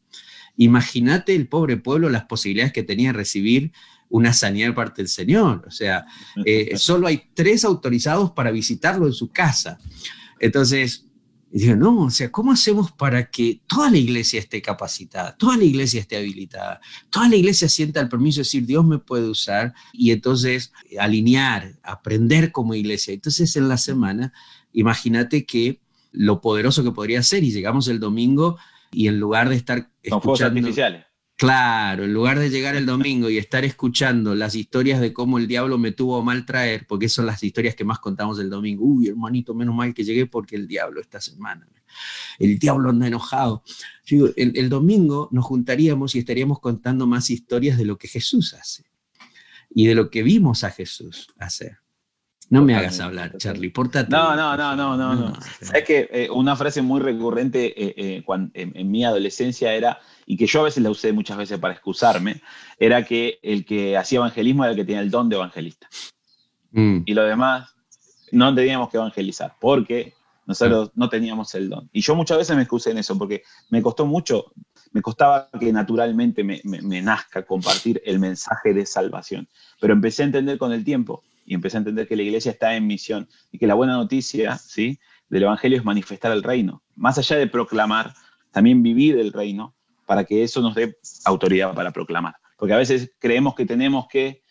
[0.55, 3.71] Imagínate el pobre pueblo las posibilidades que tenía de recibir
[4.09, 5.63] una sanidad de parte del Señor.
[5.67, 6.05] O sea,
[6.45, 9.77] eh, solo hay tres autorizados para visitarlo en su casa.
[10.39, 11.05] Entonces,
[11.53, 15.57] y digo, no, o sea, ¿cómo hacemos para que toda la iglesia esté capacitada, toda
[15.57, 19.27] la iglesia esté habilitada, toda la iglesia sienta el permiso de decir, Dios me puede
[19.27, 23.13] usar y entonces alinear, aprender como iglesia?
[23.13, 24.31] Entonces en la semana,
[24.71, 25.81] imagínate que
[26.13, 28.57] lo poderoso que podría ser y llegamos el domingo
[28.89, 29.89] y en lugar de estar...
[30.01, 31.05] escuchando, artificiales.
[31.41, 35.47] Claro, en lugar de llegar el domingo y estar escuchando las historias de cómo el
[35.47, 38.85] diablo me tuvo mal traer, porque son las historias que más contamos el domingo.
[38.85, 41.67] Uy, hermanito, menos mal que llegué porque el diablo esta semana.
[42.37, 43.63] El diablo anda enojado.
[44.05, 48.85] el domingo nos juntaríamos y estaríamos contando más historias de lo que Jesús hace
[49.71, 51.80] y de lo que vimos a Jesús hacer.
[52.51, 54.11] No me hagas hablar, Charlie, pórtate.
[54.11, 55.15] No, no, no, no, no.
[55.15, 55.33] no.
[55.61, 60.47] Sabes que eh, una frase muy recurrente eh, eh, en, mi adolescencia era, y que
[60.47, 62.41] yo a veces la usé muchas veces para excusarme,
[62.77, 65.87] era que el que hacía evangelismo era el que tenía el don de evangelista.
[66.71, 67.03] Mm.
[67.05, 67.73] Y los demás
[68.33, 70.13] no teníamos que evangelizar, porque
[70.45, 71.89] nosotros no teníamos el don.
[71.93, 74.51] Y yo muchas veces me excusé en eso, porque me costó mucho,
[74.91, 79.47] me costaba que naturalmente me, me nazca compartir el mensaje de salvación.
[79.79, 82.77] Pero empecé a entender con el tiempo y empecé a entender que la iglesia está
[82.77, 85.01] en misión y que la buena noticia ¿sí?
[85.27, 86.81] del Evangelio es manifestar el reino.
[86.95, 88.13] Más allá de proclamar,
[88.51, 92.35] también vivir el reino para que eso nos dé autoridad para proclamar.
[92.55, 94.43] Porque a veces creemos que tenemos que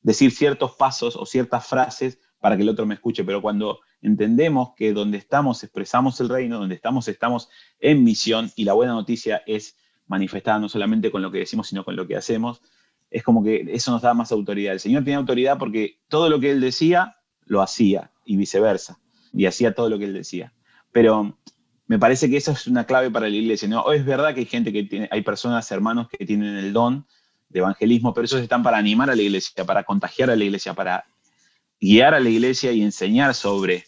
[0.00, 4.74] decir ciertos pasos o ciertas frases para que el otro me escuche, pero cuando entendemos
[4.76, 7.48] que donde estamos expresamos el reino, donde estamos estamos
[7.80, 11.84] en misión y la buena noticia es manifestada no solamente con lo que decimos, sino
[11.84, 12.62] con lo que hacemos,
[13.14, 14.72] es como que eso nos da más autoridad.
[14.72, 17.14] El Señor tiene autoridad porque todo lo que Él decía,
[17.46, 18.98] lo hacía y viceversa.
[19.32, 20.52] Y hacía todo lo que Él decía.
[20.90, 21.38] Pero
[21.86, 23.68] me parece que eso es una clave para la iglesia.
[23.68, 23.92] ¿no?
[23.92, 27.06] Es verdad que hay gente que tiene, hay personas, hermanos que tienen el don
[27.50, 30.74] de evangelismo, pero esos están para animar a la iglesia, para contagiar a la iglesia,
[30.74, 31.04] para
[31.80, 33.84] guiar a la iglesia y enseñar sobre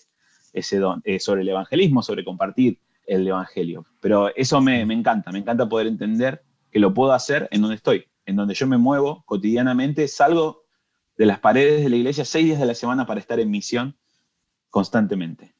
[0.52, 3.84] ese don, eh, sobre el evangelismo, sobre compartir el evangelio.
[3.98, 8.06] Pero eso me encanta, me encanta poder entender que lo puedo hacer en donde estoy,
[8.26, 10.64] en donde yo me muevo cotidianamente, salgo
[11.16, 13.96] de las paredes de la iglesia seis días de la semana para estar en misión
[14.68, 15.54] constantemente.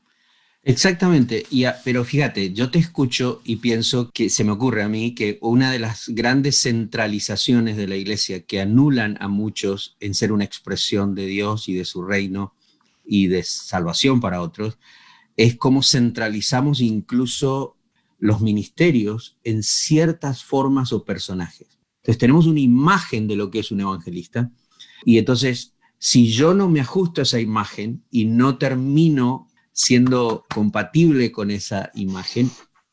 [0.62, 5.14] Exactamente, y pero fíjate, yo te escucho y pienso que se me ocurre a mí
[5.14, 10.32] que una de las grandes centralizaciones de la iglesia que anulan a muchos en ser
[10.32, 12.52] una expresión de Dios y de su reino
[13.04, 14.76] y de salvación para otros,
[15.36, 17.76] es cómo centralizamos incluso
[18.18, 21.78] los ministerios en ciertas formas o personajes.
[22.06, 24.52] Entonces tenemos una imagen de lo que es un evangelista.
[25.04, 31.32] Y entonces si yo no me ajusto a esa imagen y no termino siendo compatible
[31.32, 32.48] con esa imagen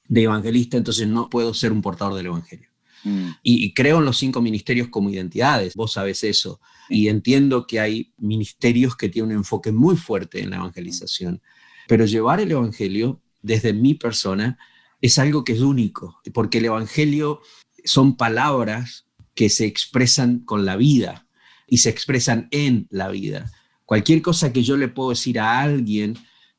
[0.08, 2.69] de evangelista, entonces no puedo ser un portador del evangelio.
[3.04, 3.30] Mm.
[3.43, 7.80] Y, y, creo en los cinco ministerios como identidades, vos sabes eso, y entiendo que
[7.80, 11.41] hay ministerios que tienen un enfoque muy fuerte en la evangelización,
[11.88, 14.58] pero llevar el evangelio desde mi persona
[15.02, 17.41] es algo que es único, porque el evangelio
[17.84, 21.28] son palabras que se expresan con la vida
[21.67, 23.52] y se expresan en la vida.
[23.86, 26.17] Cualquier cosa que yo le puedo decir a alguien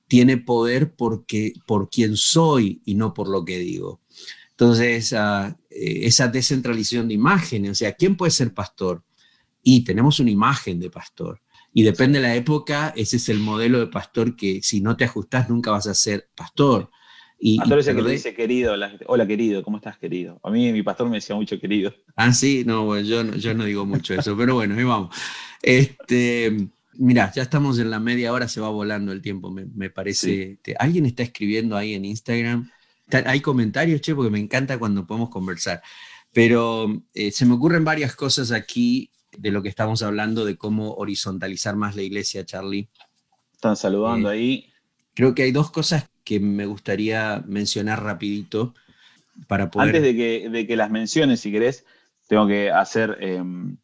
[0.09, 4.01] tiene poder porque, por quien soy y no por lo que digo.
[4.51, 9.03] Entonces, eh, esa descentralización de imágenes, o sea, ¿quién puede ser pastor?
[9.63, 11.41] Y tenemos una imagen de pastor.
[11.73, 15.05] Y depende de la época, ese es el modelo de pastor que si no te
[15.05, 16.91] ajustas nunca vas a ser pastor.
[17.47, 20.41] Y, es el que le dice querido, hola querido, ¿cómo estás querido?
[20.43, 21.93] A mí mi pastor me decía mucho querido.
[22.17, 25.15] Ah, sí, no, yo, yo no digo mucho eso, pero bueno, ahí vamos.
[25.61, 26.57] Este,
[26.95, 30.59] mira, ya estamos en la media hora, se va volando el tiempo, me, parece.
[30.79, 32.71] ¿Alguien está escribiendo ahí en Instagram?
[33.27, 35.83] Hay comentarios, che, porque me encanta cuando podemos conversar.
[36.33, 40.95] Pero eh, se me ocurren varias cosas aquí de lo que estamos hablando, de cómo
[40.95, 42.89] horizontalizar más la iglesia, Charlie.
[43.53, 44.73] Están saludando eh, ahí.
[45.13, 48.75] Creo que hay dos cosas que me gustaría mencionar rapidito
[49.47, 49.89] para poder...
[49.89, 51.85] Antes de que, de que las menciones, si querés,
[52.29, 53.77] tengo que hacer em,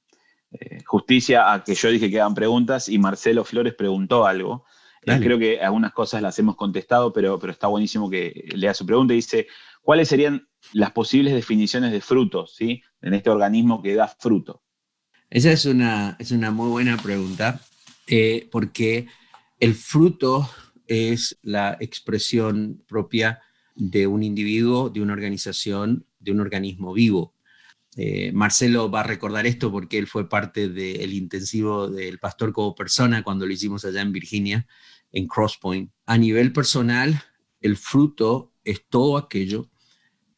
[0.53, 4.65] eh, justicia a que yo dije que eran preguntas y Marcelo Flores preguntó algo.
[5.03, 8.85] Eh, creo que algunas cosas las hemos contestado, pero, pero está buenísimo que lea su
[8.85, 9.15] pregunta.
[9.15, 9.47] Dice,
[9.83, 12.83] ¿cuáles serían las posibles definiciones de frutos ¿sí?
[13.01, 14.63] en este organismo que da fruto?
[15.31, 17.61] Esa es una, es una muy buena pregunta,
[18.09, 19.07] eh, porque
[19.61, 20.51] el fruto
[20.91, 23.41] es la expresión propia
[23.77, 27.33] de un individuo, de una organización, de un organismo vivo.
[27.97, 32.75] Eh, Marcelo va a recordar esto porque él fue parte del intensivo del pastor como
[32.75, 34.67] persona cuando lo hicimos allá en Virginia,
[35.13, 35.93] en Crosspoint.
[36.07, 37.23] A nivel personal,
[37.61, 39.71] el fruto es todo aquello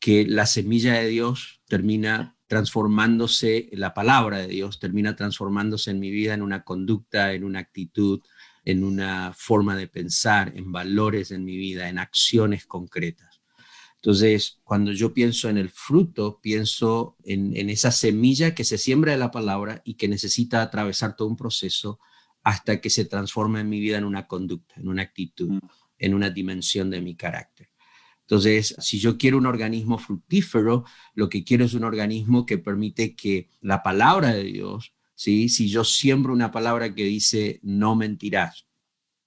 [0.01, 6.11] que la semilla de Dios termina transformándose, la palabra de Dios termina transformándose en mi
[6.11, 8.21] vida en una conducta, en una actitud,
[8.65, 13.43] en una forma de pensar, en valores en mi vida, en acciones concretas.
[13.97, 19.19] Entonces, cuando yo pienso en el fruto, pienso en, esa semilla que se siembra de
[19.19, 22.01] la palabra y que necesita atravesar todo un proceso
[22.43, 25.61] hasta que se transforma en mi vida en una conducta, en una actitud, mm.
[25.99, 27.69] en una dimensión de mi carácter.
[28.23, 33.15] Entonces, si yo quiero un organismo fructífero, lo que quiero es un organismo que permite
[33.15, 35.49] que la palabra de Dios, ¿sí?
[35.49, 38.67] si yo siembro una palabra que dice no mentirás,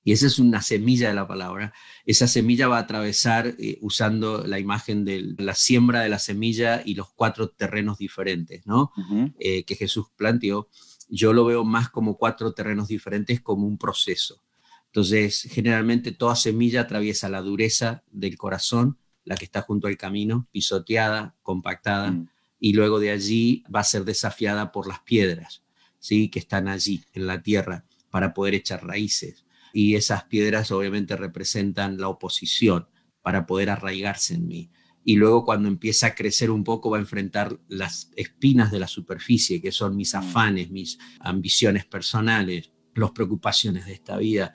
[0.05, 1.73] y esa es una semilla de la palabra,
[2.05, 6.83] esa semilla va a atravesar eh, usando la imagen de la siembra de la semilla
[6.85, 8.91] y los cuatro terrenos diferentes, ¿no?
[9.39, 10.69] Eh, que Jesús planteó.
[11.09, 14.43] Yo lo veo más como cuatro terrenos diferentes, como un proceso.
[14.85, 20.47] Entonces, generalmente toda semilla atraviesa la dureza del corazón, la que está junto al camino,
[20.51, 22.29] pisoteada, compactada, mm.
[22.59, 25.64] y luego de allí va a ser desafiada por las piedras,
[26.05, 26.29] ¿sí?
[26.29, 29.43] que están allí en la tierra para poder echar raíces.
[29.73, 32.87] Y esas piedras obviamente representan la oposición
[33.23, 34.69] para poder arraigarse en mí.
[35.03, 38.87] Y luego cuando empieza a crecer un poco va a enfrentar las espinas de la
[38.87, 40.17] superficie, que son mis mm.
[40.17, 44.53] afanes, mis ambiciones personales, las preocupaciones de esta vida.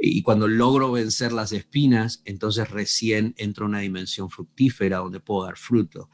[0.00, 5.44] Y cuando logro vencer las espinas, entonces recién entro a una dimensión fructífera donde puedo
[5.44, 6.08] dar fruto.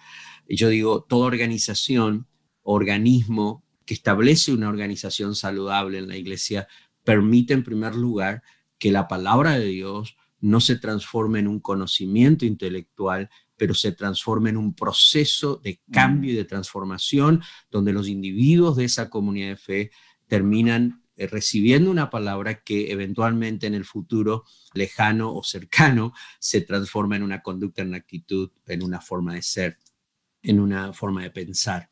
[0.49, 2.27] Yo digo, toda organización,
[2.63, 6.69] organismo establece una organización saludable en la iglesia,
[7.05, 8.43] permite en primer lugar
[8.79, 14.51] que la palabra de Dios no se transforme en un conocimiento intelectual, pero se transforme
[14.51, 19.57] en un proceso de cambio y de transformación donde los individuos de esa comunidad de
[19.57, 19.91] fe
[20.27, 27.17] terminan eh, recibiendo una palabra que eventualmente en el futuro lejano o cercano se transforma
[27.17, 29.79] en una conducta, en una actitud, en una forma de ser,
[30.43, 31.89] en una forma de pensar,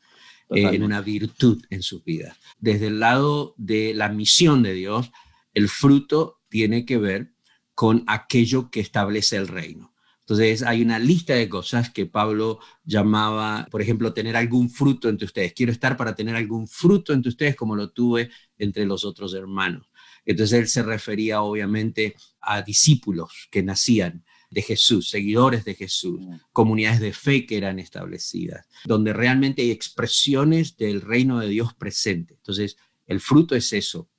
[0.53, 2.37] eh, en una virtud en sus vidas.
[2.59, 5.11] Desde el lado de la misión de Dios,
[5.53, 7.33] el fruto tiene que ver
[7.73, 9.93] con aquello que establece el reino.
[10.19, 15.25] Entonces hay una lista de cosas que Pablo llamaba, por ejemplo, tener algún fruto entre
[15.25, 15.53] ustedes.
[15.53, 19.87] Quiero estar para tener algún fruto entre ustedes como lo tuve entre los otros hermanos.
[20.25, 26.35] Entonces él se refería obviamente a discípulos que nacían de Jesús, seguidores de Jesús, mm.
[26.51, 32.35] comunidades de fe que eran establecidas, donde realmente hay expresiones del reino de Dios presente.
[32.35, 34.09] Entonces, el fruto es eso.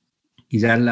[0.49, 0.89] Y ya el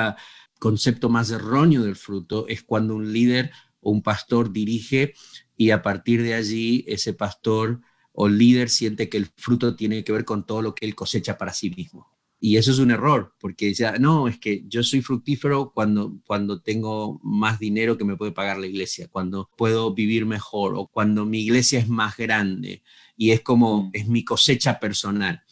[0.59, 5.13] concepto más erróneo del fruto es cuando un líder o un pastor dirige
[5.57, 7.81] y a partir de allí ese pastor
[8.13, 11.37] o líder siente que el fruto tiene que ver con todo lo que él cosecha
[11.37, 12.10] para sí mismo.
[12.43, 16.59] Y eso es un error, porque ya no, es que yo soy fructífero cuando, cuando
[16.59, 21.23] tengo más dinero que me puede pagar la iglesia, cuando puedo vivir mejor o cuando
[21.23, 22.81] mi iglesia es más grande
[23.15, 23.89] y es como, mm.
[23.93, 25.43] es mi cosecha personal.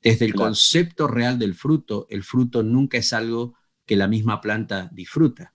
[0.00, 4.88] Desde el concepto real del fruto, el fruto nunca es algo que la misma planta
[4.94, 5.52] disfruta.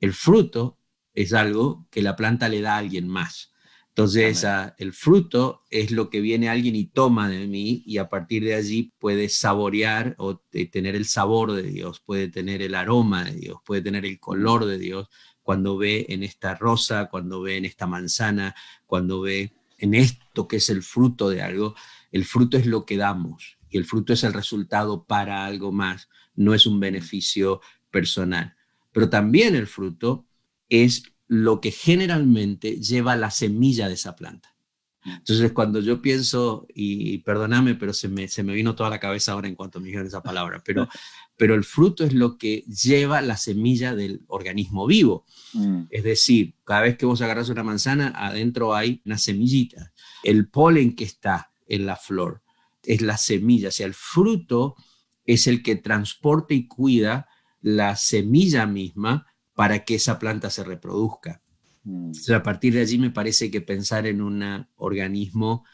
[0.00, 0.80] El fruto
[1.12, 3.53] es algo que la planta le da a alguien más.
[3.96, 4.44] Entonces,
[4.78, 8.56] el fruto es lo que viene alguien y toma de mí y a partir de
[8.56, 10.38] allí puede saborear o
[10.72, 14.64] tener el sabor de Dios, puede tener el aroma de Dios, puede tener el color
[14.64, 15.08] de Dios
[15.44, 20.56] cuando ve en esta rosa, cuando ve en esta manzana, cuando ve en esto que
[20.56, 21.76] es el fruto de algo.
[22.10, 26.08] El fruto es lo que damos y el fruto es el resultado para algo más,
[26.34, 27.60] no es un beneficio
[27.92, 28.56] personal.
[28.90, 30.26] Pero también el fruto
[30.68, 34.54] es lo que generalmente lleva la semilla de esa planta.
[35.04, 39.32] Entonces, cuando yo pienso, y perdóname, pero se me, se me vino toda la cabeza
[39.32, 40.88] ahora en cuanto me dijeron esa palabra, pero,
[41.36, 45.26] pero el fruto es lo que lleva la semilla del organismo vivo.
[45.52, 45.82] Mm.
[45.90, 49.92] Es decir, cada vez que vos agarras una manzana, adentro hay una semillita.
[50.22, 52.42] El polen que está en la flor
[52.82, 54.76] es la semilla, o sea, el fruto
[55.26, 57.28] es el que transporta y cuida
[57.60, 61.40] la semilla misma para que esa planta se reproduzca.
[61.86, 62.12] Mm.
[62.34, 65.66] a partir de allí me parece que pensar en un organismo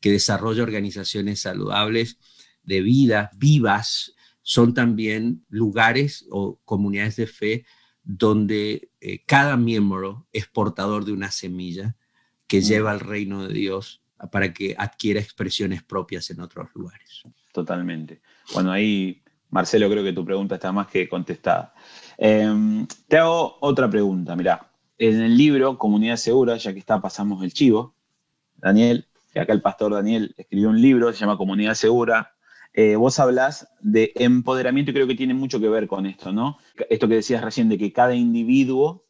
[0.00, 2.18] que desarrolla organizaciones saludables
[2.62, 7.66] de vida, vivas, son también lugares o comunidades de fe
[8.02, 11.96] donde eh, cada miembro es portador de una semilla
[12.46, 12.62] que mm.
[12.62, 17.22] lleva al reino de Dios para que adquiera expresiones propias en otros lugares.
[17.52, 18.22] Totalmente.
[18.54, 21.74] Bueno, ahí, Marcelo, creo que tu pregunta está más que contestada.
[22.18, 24.70] Em, te hago otra pregunta, mirá.
[24.98, 27.94] En el libro Comunidad Segura, ya que está, pasamos el chivo,
[28.56, 29.06] Daniel,
[29.36, 32.34] acá el pastor Daniel escribió un libro, se llama Comunidad Segura.
[32.74, 36.58] Eh, vos hablas de empoderamiento y creo que tiene mucho que ver con esto, ¿no?
[36.90, 39.04] Esto que decías recién de que cada individuo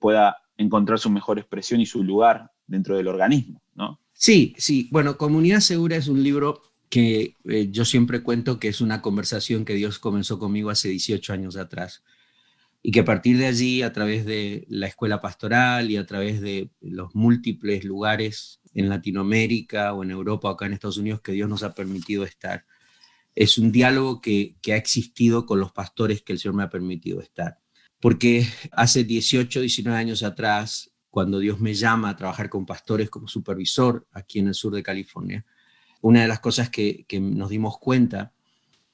[0.00, 4.00] pueda encontrar su mejor expresión y su lugar dentro del organismo, ¿no?
[4.12, 4.88] Sí, sí.
[4.90, 9.64] Bueno, Comunidad Segura es un libro que eh, yo siempre cuento que es una conversación
[9.64, 12.02] que Dios comenzó conmigo hace 18 años atrás
[12.82, 16.40] y que a partir de allí, a través de la escuela pastoral y a través
[16.40, 21.32] de los múltiples lugares en Latinoamérica o en Europa o acá en Estados Unidos que
[21.32, 22.64] Dios nos ha permitido estar,
[23.34, 26.70] es un diálogo que, que ha existido con los pastores que el Señor me ha
[26.70, 27.58] permitido estar.
[28.00, 33.26] Porque hace 18, 19 años atrás, cuando Dios me llama a trabajar con pastores como
[33.26, 35.44] supervisor aquí en el sur de California,
[36.00, 38.32] una de las cosas que, que nos dimos cuenta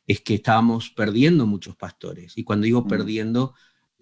[0.07, 2.37] es que estábamos perdiendo muchos pastores.
[2.37, 2.89] Y cuando digo mm.
[2.89, 3.55] perdiendo,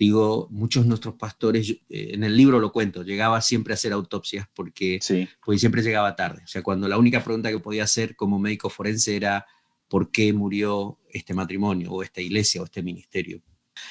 [0.05, 3.93] digo, muchos de nuestros pastores, eh, en el libro lo cuento, llegaba siempre a hacer
[3.93, 4.99] autopsias porque,
[5.45, 6.43] porque siempre llegaba tarde.
[6.45, 9.47] O sea, cuando la única pregunta que podía hacer como médico forense era
[9.89, 13.43] por qué murió este matrimonio o esta iglesia o este ministerio.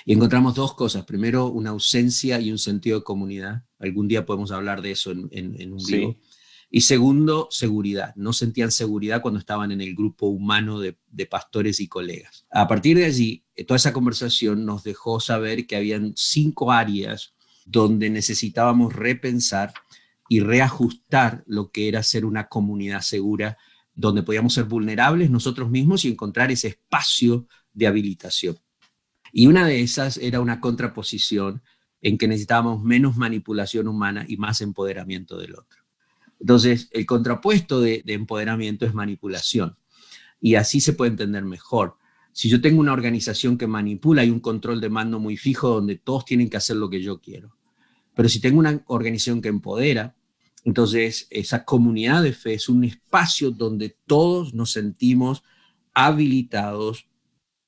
[0.05, 1.05] Y encontramos dos cosas.
[1.05, 3.63] Primero, una ausencia y un sentido de comunidad.
[3.79, 6.17] Algún día podemos hablar de eso en, en, un sí.
[6.69, 8.15] Y segundo, seguridad.
[8.15, 10.95] No sentían seguridad cuando estaban en el grupo humano de,
[11.29, 12.45] pastores y colegas.
[12.49, 17.33] A partir de allí, toda esa conversación nos dejó saber que habían cinco áreas
[17.65, 19.73] donde necesitábamos repensar
[20.29, 23.57] y reajustar lo que era ser una comunidad segura,
[23.93, 28.57] donde podíamos ser vulnerables nosotros mismos y encontrar ese espacio de habilitación.
[29.33, 31.61] Y una de esas era una contraposición
[32.01, 35.81] en que necesitábamos menos manipulación humana y más empoderamiento del otro.
[36.39, 39.77] Entonces, el contrapuesto de, empoderamiento es manipulación.
[40.39, 41.97] Y así se puede entender mejor.
[42.33, 45.97] Si yo tengo una organización que manipula, hay un control de mando muy fijo donde
[45.97, 47.55] todos tienen que hacer lo que yo quiero.
[48.15, 50.15] Pero si tengo una organización que empodera,
[50.63, 55.43] entonces esa comunidad de fe es un espacio donde todos nos sentimos
[55.93, 57.07] habilitados,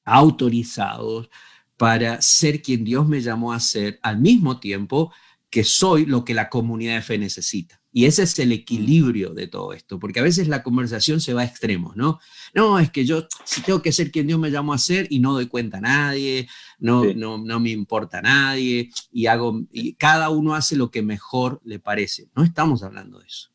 [0.06, 1.30] autorizados
[1.78, 5.12] para ser quien Dios me llamó a ser, al mismo tiempo
[5.50, 7.83] que soy lo que la comunidad de fe necesita.
[7.96, 11.42] Y ese es el equilibrio de todo esto, porque a veces la conversación se va
[11.42, 12.20] a extremos, ¿no?
[12.56, 15.20] No, es que yo si tengo que ser quien Dios me llamó a ser y
[15.20, 19.94] no doy cuenta a nadie, no, no, no me importa a nadie y hago, y
[19.94, 22.30] cada uno hace lo que mejor le parece.
[22.36, 23.50] No estamos hablando de eso.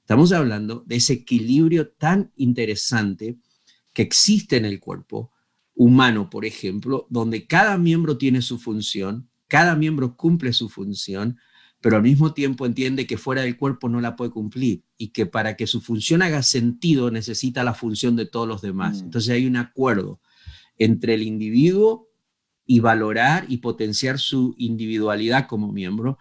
[0.00, 3.36] Estamos hablando de ese equilibrio tan interesante
[3.92, 5.30] que existe en el cuerpo
[5.76, 11.38] humano, por ejemplo, donde cada miembro tiene su función, cada miembro cumple su función,
[11.80, 15.26] pero al mismo tiempo entiende que fuera del cuerpo no la puede cumplir y que
[15.26, 19.02] para que su función haga sentido necesita la función de todos los demás.
[19.02, 19.04] Mm.
[19.04, 20.20] Entonces hay un acuerdo
[20.78, 22.08] entre el individuo
[22.66, 26.18] y valorar y potenciar su individualidad como miembro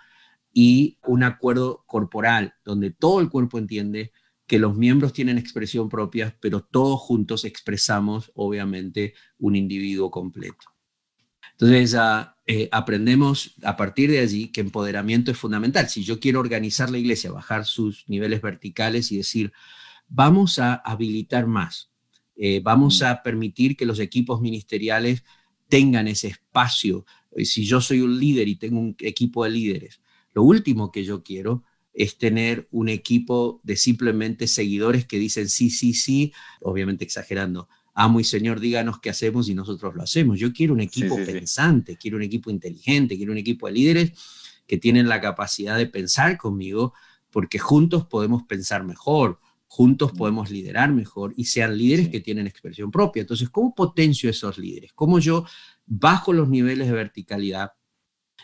[0.54, 4.12] y un acuerdo corporal donde todo el cuerpo entiende
[4.48, 10.75] que los miembros tienen expresión propia, pero todos juntos expresamos obviamente un individuo completo.
[11.58, 15.90] Entonces, ah, eh, aprendemos a partir de allí que empoderamiento es fundamental.
[15.90, 19.52] Si yo quiero organizar la iglesia, bajar sus niveles verticales y decir,
[20.08, 21.92] vamos a habilitar más,
[22.36, 23.06] eh, vamos mm.
[23.06, 25.24] a permitir que los equipos ministeriales
[25.70, 27.06] tengan ese espacio.
[27.32, 30.02] Eh, si yo soy un líder y tengo un equipo de líderes,
[30.34, 35.70] lo último que yo quiero es tener un equipo de simplemente seguidores que dicen sí,
[35.70, 40.38] sí, sí, obviamente exagerando, amo y Señor, díganos qué hacemos y nosotros lo hacemos.
[40.38, 44.12] Yo quiero un equipo pensante, quiero un equipo inteligente, quiero un equipo de líderes
[44.68, 46.94] que tienen la capacidad de pensar conmigo,
[47.32, 50.18] porque juntos podemos pensar mejor, juntos mm.
[50.18, 53.22] podemos liderar mejor y sean líderes que tienen expresión propia.
[53.22, 54.92] Entonces, ¿cómo potencio esos líderes?
[54.94, 55.46] ¿Cómo yo
[55.86, 57.74] bajo los niveles de verticalidad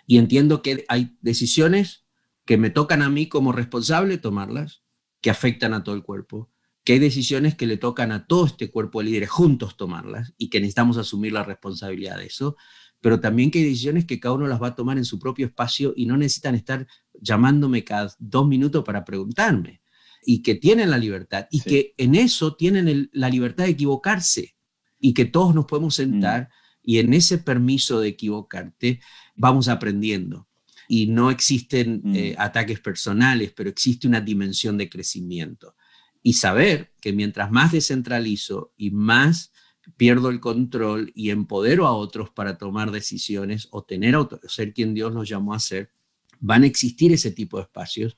[0.08, 2.06] y entiendo que hay decisiones
[2.46, 4.84] que me tocan a mí como responsable tomarlas,
[5.20, 6.51] que afectan a todo el cuerpo,
[6.84, 10.50] que hay decisiones que le tocan a todo este cuerpo de líderes juntos tomarlas y
[10.50, 12.58] que necesitamos asumir la responsabilidad de eso,
[13.02, 15.46] pero también que hay decisiones que cada uno las va a tomar en su propio
[15.48, 16.88] espacio y no necesitan estar
[17.20, 19.82] llamándome cada dos minutos para preguntarme
[20.24, 24.56] y que tienen la libertad y que en eso tienen la libertad de equivocarse
[25.00, 26.48] y que todos nos podemos sentar mm.
[26.84, 29.02] y en ese permiso de equivocarte
[29.36, 30.48] vamos aprendiendo.
[30.88, 32.16] Y no existen mm.
[32.16, 35.76] eh, ataques personales, pero existe una dimensión de crecimiento.
[36.24, 39.52] Y saber que mientras más descentralizo y más
[39.98, 44.16] pierdo el control y empodero a otros para tomar decisiones o tener
[44.48, 45.92] ser quien Dios nos llamó a ser,
[46.40, 48.16] van a existir ese tipo de espacios,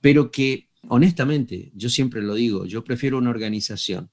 [0.00, 4.10] pero que honestamente, yo siempre lo digo, yo prefiero una organización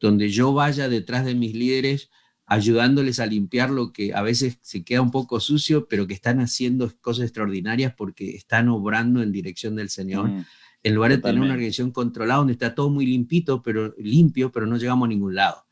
[0.00, 2.10] donde yo vaya detrás de mis líderes
[2.46, 6.40] ayudándoles a limpiar lo que a veces se queda un poco sucio, pero que están
[6.40, 10.30] haciendo cosas extraordinarias porque están obrando en dirección del Señor.
[10.30, 10.44] Mm,
[10.82, 14.66] en lugar de tener una organización controlada donde está todo muy limpito, pero limpio, pero
[14.66, 15.64] no llegamos a ningún lado,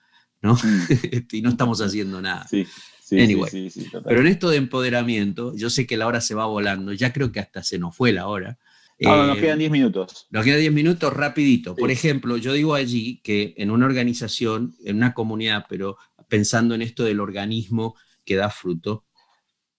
[0.43, 0.55] ¿no?
[0.55, 1.27] Mm.
[1.33, 2.47] y no estamos haciendo nada.
[2.49, 2.67] Sí,
[3.01, 6.93] sí, sí, pero en esto de empoderamiento, yo sé que la hora se va volando,
[6.93, 8.59] ya creo que hasta se nos fue la hora.
[8.99, 10.27] No, nos eh, quedan 10 minutos.
[10.31, 11.77] Nos quedan 10 minutos rapidito.
[11.77, 15.99] Por ejemplo, yo digo allí que en una organización, en una comunidad, pero
[16.29, 17.95] pensando en esto del organismo
[18.25, 19.05] que da fruto,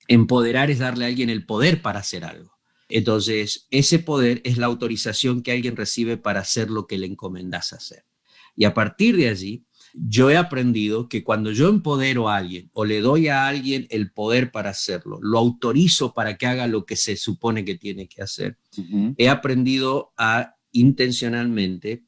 [0.07, 2.56] empoderar es darle a alguien el poder para hacer algo.
[2.89, 7.73] Entonces, ese poder es la autorización que alguien recibe para hacer lo que le encomendas
[7.73, 8.05] hacer.
[8.55, 12.85] Y a partir de allí, yo he aprendido que cuando yo empodero a alguien o
[12.85, 16.95] le doy a alguien el poder para hacerlo, lo autorizo para que haga lo que
[16.95, 18.57] se supone que tiene que hacer,
[19.17, 22.05] he aprendido a intencionalmente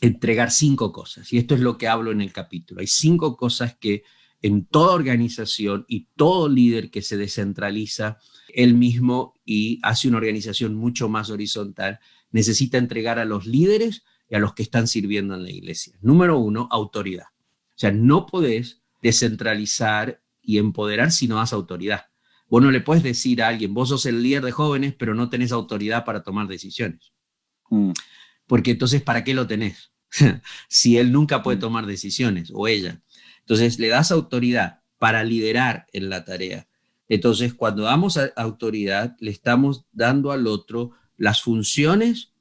[0.00, 1.32] entregar cinco cosas.
[1.32, 2.80] Y esto es lo que hablo en el capítulo.
[2.80, 4.02] Hay cinco cosas que
[4.42, 8.18] en toda organización y todo líder que se descentraliza
[8.54, 14.34] él mismo y hace una organización mucho más horizontal, necesita entregar a los líderes y
[14.34, 15.96] a los que están sirviendo en la iglesia.
[16.00, 17.26] Número uno, autoridad.
[17.26, 22.06] O sea, no podés descentralizar y empoderar si no das autoridad.
[22.48, 25.28] Vos no le puedes decir a alguien, vos sos el líder de jóvenes, pero no
[25.28, 27.12] tenés autoridad para tomar decisiones.
[27.70, 27.92] Mm.
[28.46, 29.92] Porque entonces, ¿para qué lo tenés?
[30.68, 31.60] si él nunca puede mm.
[31.60, 33.02] tomar decisiones o ella.
[33.40, 36.66] Entonces, le das autoridad para liderar en la tarea.
[37.08, 42.32] Entonces, cuando damos autoridad, le estamos dando al otro las funciones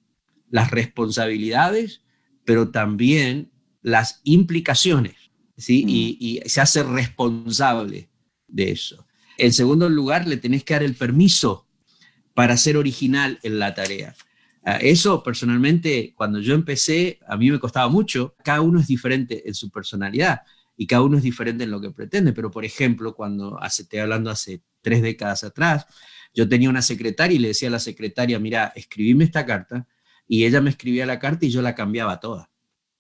[0.50, 2.02] las responsabilidades,
[2.46, 3.52] pero también
[3.82, 5.16] las implicaciones,
[5.58, 5.84] ¿sí?
[5.86, 5.90] Mm.
[5.90, 8.10] Y, se hace responsable
[8.48, 9.06] de eso.
[9.38, 11.68] En segundo lugar, le tenés que dar el permiso
[12.34, 14.16] para ser original en la tarea.
[14.64, 18.36] Ah, eso personalmente, cuando yo empecé, a mí me costaba mucho.
[18.44, 20.42] Cada uno es diferente en su personalidad
[20.78, 22.32] y cada uno es diferente en lo que pretende.
[22.32, 25.88] Pero, por ejemplo, cuando hace, estoy hablando hace tres décadas atrás,
[26.34, 29.88] yo tenía una secretaria y le decía a la secretaria, mira, escribime esta carta
[30.28, 32.52] y ella me escribía la carta y yo la cambiaba toda.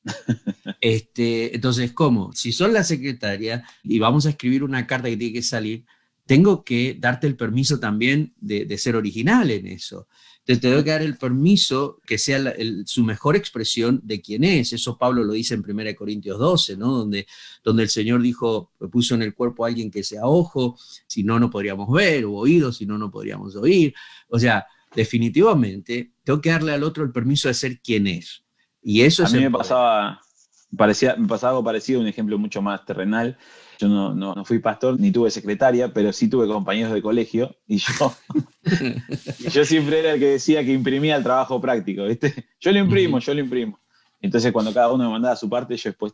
[0.81, 2.33] este, entonces, ¿cómo?
[2.33, 5.85] Si son la secretaria y vamos a escribir una carta que tiene que salir,
[6.25, 10.07] tengo que darte el permiso también de, ser original en eso.
[10.47, 14.71] Te tengo que dar el permiso que sea su mejor expresión de quién es.
[14.71, 16.99] Eso Pablo lo dice en 1 Corintios 12, ¿no?
[16.99, 17.27] Donde,
[17.65, 21.37] donde el Señor dijo, puso en el cuerpo a alguien que sea ojo, si no,
[21.37, 23.93] no podríamos ver, o oído, si no, no podríamos oír.
[24.29, 28.45] O sea, definitivamente tengo que darle al otro el permiso de ser quien es.
[28.81, 30.21] Y eso a mí me pasaba,
[30.77, 33.37] parecía, me pasaba algo parecido, un ejemplo mucho más terrenal.
[33.79, 37.79] Yo no, no, fui pastor ni tuve secretaria, pero sí tuve compañeros de colegio y
[37.79, 38.15] yo,
[39.51, 42.05] yo siempre era el que decía que imprimía el trabajo práctico.
[42.05, 42.47] ¿viste?
[42.59, 43.79] Yo lo imprimo, yo lo imprimo.
[44.21, 46.13] Entonces cuando cada uno me mandaba su parte, yo después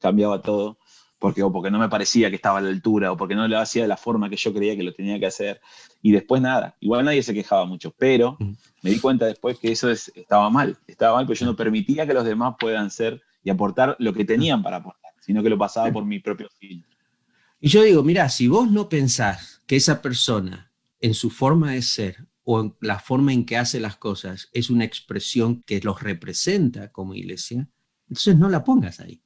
[0.00, 0.78] cambiaba todo
[1.22, 3.56] porque, o porque no me parecía que estaba a la altura, o porque no lo
[3.56, 5.60] hacía de la forma que yo creía que lo tenía que hacer.
[6.02, 8.36] Y después nada, igual nadie se quejaba mucho, pero
[8.82, 12.12] me di cuenta después que eso estaba mal, estaba mal, porque yo no permitía que
[12.12, 15.92] los demás puedan ser y aportar lo que tenían para aportar, sino que lo pasaba
[15.92, 16.84] por mi propio fin.
[17.60, 20.71] Y yo digo, mira, si vos no pensás que esa persona
[21.02, 24.70] en su forma de ser o en la forma en que hace las cosas es
[24.70, 27.68] una expresión que los representa como iglesia,
[28.08, 29.22] entonces no la pongas ahí.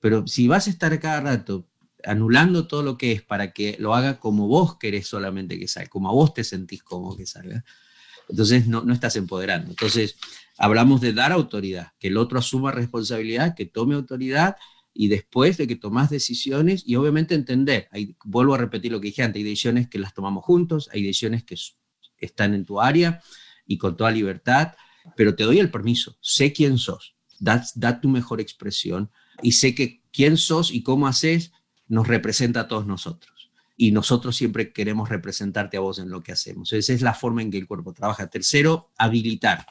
[0.00, 1.68] Pero si vas a estar cada rato
[2.04, 5.90] anulando todo lo que es para que lo haga como vos querés solamente que salga,
[5.90, 7.64] como a vos te sentís como que salga,
[8.28, 9.70] entonces no, no estás empoderando.
[9.70, 10.16] Entonces
[10.56, 14.56] hablamos de dar autoridad, que el otro asuma responsabilidad, que tome autoridad
[15.00, 17.88] y después de que tomas decisiones y obviamente entender,
[18.24, 21.44] vuelvo a repetir lo que dije antes, hay decisiones que las tomamos juntos, hay decisiones
[21.44, 21.56] que
[22.18, 23.22] están en tu área
[23.64, 24.72] y con toda libertad,
[25.16, 29.72] pero te doy el permiso, sé quién sos, da, da tu mejor expresión y sé
[29.72, 31.52] que quién sos y cómo haces
[31.86, 33.52] nos representa a todos nosotros.
[33.80, 36.72] y nosotros siempre queremos representarte a vos en lo que hacemos.
[36.72, 38.28] Esa es la forma en que el cuerpo trabaja.
[38.28, 39.64] Tercero, habilitar.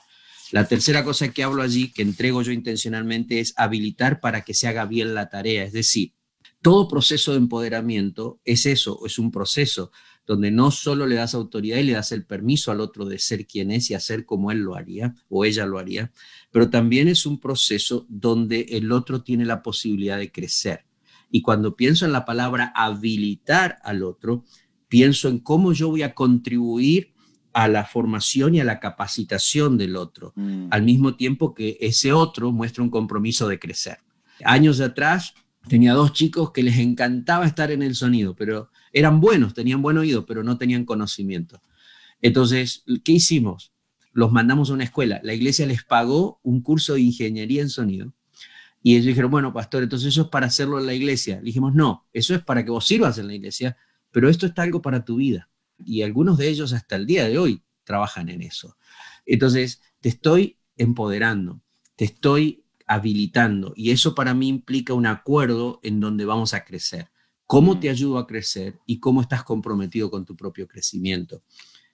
[0.51, 4.67] La tercera cosa que hablo allí, que entrego yo intencionalmente, es habilitar para que se
[4.67, 5.63] haga bien la tarea.
[5.63, 6.13] Es decir,
[6.61, 9.91] todo proceso de empoderamiento es eso, es un proceso
[10.25, 13.45] donde no solo le das autoridad y le das el permiso al otro de ser
[13.45, 16.11] quien es y hacer como él lo haría o ella lo haría,
[16.51, 20.85] pero también es un proceso donde el otro tiene la posibilidad de crecer.
[21.31, 24.43] Y cuando pienso en la palabra habilitar al otro,
[24.89, 27.13] pienso en cómo yo voy a contribuir
[27.57, 30.67] a la formación y a la capacitación del otro, mm.
[30.69, 33.97] al mismo tiempo que ese otro muestra un compromiso de crecer.
[34.45, 35.33] Años atrás
[35.67, 39.97] tenía dos chicos que les encantaba estar en el sonido, pero eran buenos, tenían buen
[39.97, 41.59] oído, pero no tenían conocimiento.
[42.21, 43.73] Entonces, ¿qué hicimos?
[44.13, 45.19] Los mandamos a una escuela.
[45.23, 48.13] La iglesia les pagó un curso de ingeniería en sonido
[48.83, 51.37] y ellos dijeron, bueno, pastor, entonces eso es para hacerlo en la iglesia.
[51.37, 53.77] Le dijimos, no, eso es para que vos sirvas en la iglesia,
[54.11, 55.49] pero esto está algo para tu vida.
[55.79, 58.77] Y algunos de ellos hasta el día de hoy trabajan en eso.
[59.25, 61.61] Entonces, te estoy empoderando,
[61.95, 67.09] te estoy habilitando y eso para mí implica un acuerdo en donde vamos a crecer.
[67.45, 67.79] ¿Cómo mm.
[67.79, 71.43] te ayudo a crecer y cómo estás comprometido con tu propio crecimiento?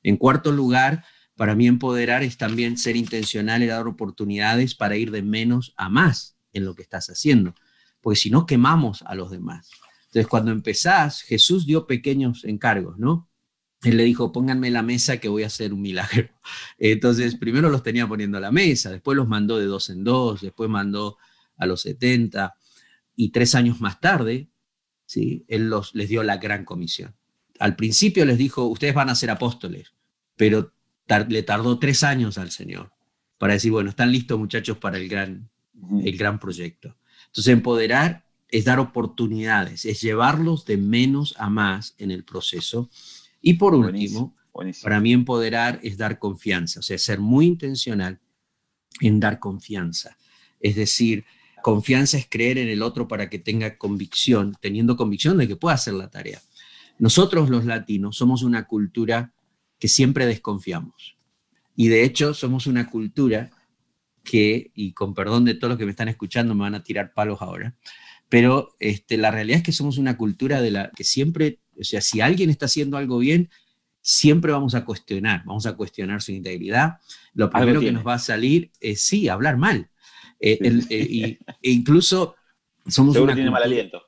[0.03, 1.03] En cuarto lugar,
[1.35, 5.89] para mí empoderar es también ser intencional y dar oportunidades para ir de menos a
[5.89, 7.55] más en lo que estás haciendo,
[8.01, 9.69] porque si no quemamos a los demás.
[10.05, 13.29] Entonces, cuando empezás, Jesús dio pequeños encargos, ¿no?
[13.83, 16.29] Él le dijo, pónganme la mesa que voy a hacer un milagro.
[16.77, 20.41] Entonces, primero los tenía poniendo a la mesa, después los mandó de dos en dos,
[20.41, 21.17] después mandó
[21.57, 22.55] a los 70,
[23.15, 24.49] y tres años más tarde,
[25.05, 25.45] ¿sí?
[25.47, 27.15] Él los, les dio la gran comisión.
[27.59, 29.93] Al principio les dijo, ustedes van a ser apóstoles,
[30.35, 30.73] pero
[31.27, 32.91] le tardó tres años al Señor
[33.37, 35.49] para decir, bueno, están listos muchachos para el gran,
[36.03, 36.95] el gran proyecto.
[37.27, 42.89] Entonces, empoderar es dar oportunidades, es llevarlos de menos a más en el proceso.
[43.43, 44.35] Y por último,
[44.81, 48.19] para mí empoderar es dar confianza, o sea, ser muy intencional
[49.01, 50.17] en dar confianza.
[50.61, 51.25] Es decir,
[51.61, 55.75] confianza es creer en el otro para que tenga convicción, teniendo convicción de que pueda
[55.75, 56.41] hacer la tarea.
[56.99, 59.33] Nosotros los latinos somos una cultura
[59.77, 61.17] que siempre desconfiamos.
[61.75, 63.51] Y de hecho somos una cultura
[64.23, 67.13] que, y con perdón de todos los que me están escuchando, me van a tirar
[67.13, 67.75] palos ahora,
[68.29, 72.01] pero este, la realidad es que somos una cultura de la que siempre, o sea,
[72.01, 73.49] si alguien está haciendo algo bien,
[74.01, 76.97] siempre vamos a cuestionar, vamos a cuestionar su integridad.
[77.33, 79.89] Lo primero que nos va a salir es, sí, hablar mal.
[80.39, 80.59] Eh,
[80.89, 82.35] eh, e incluso
[82.85, 84.01] somos Seguro tiene mal aliento.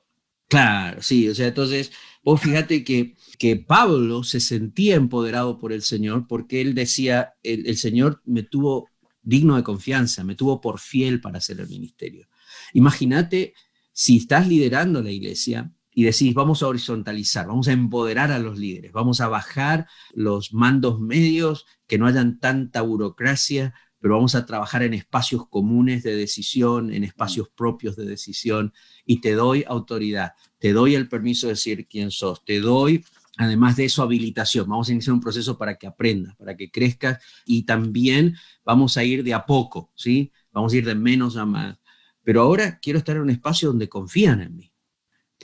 [0.48, 1.92] Claro, sí, o sea, entonces,
[2.24, 7.66] vos fíjate que, que Pablo se sentía empoderado por el Señor porque él decía, el,
[7.66, 8.90] el Señor me tuvo
[9.24, 12.28] digno de confianza, me tuvo por fiel para hacer el ministerio.
[12.74, 13.54] Imagínate
[13.92, 18.60] si estás liderando la iglesia y decís, vamos a horizontalizar, vamos a empoderar a los
[18.60, 24.46] líderes, vamos a bajar los mandos medios, que no hayan tanta burocracia, pero vamos a
[24.46, 28.74] trabajar en espacios comunes de decisión, en espacios propios de decisión,
[29.06, 33.04] y te doy autoridad, te doy el permiso de decir quién sos, te doy
[33.38, 34.70] Además de eso, habilitación.
[34.70, 39.04] Vamos a iniciar un proceso para que aprendas, para que crezcas y también vamos a
[39.04, 40.32] ir de a poco, ¿sí?
[40.54, 41.78] Vamos a ir de menos a más.
[42.24, 44.72] Pero ahora quiero estar en un espacio donde confían en mí,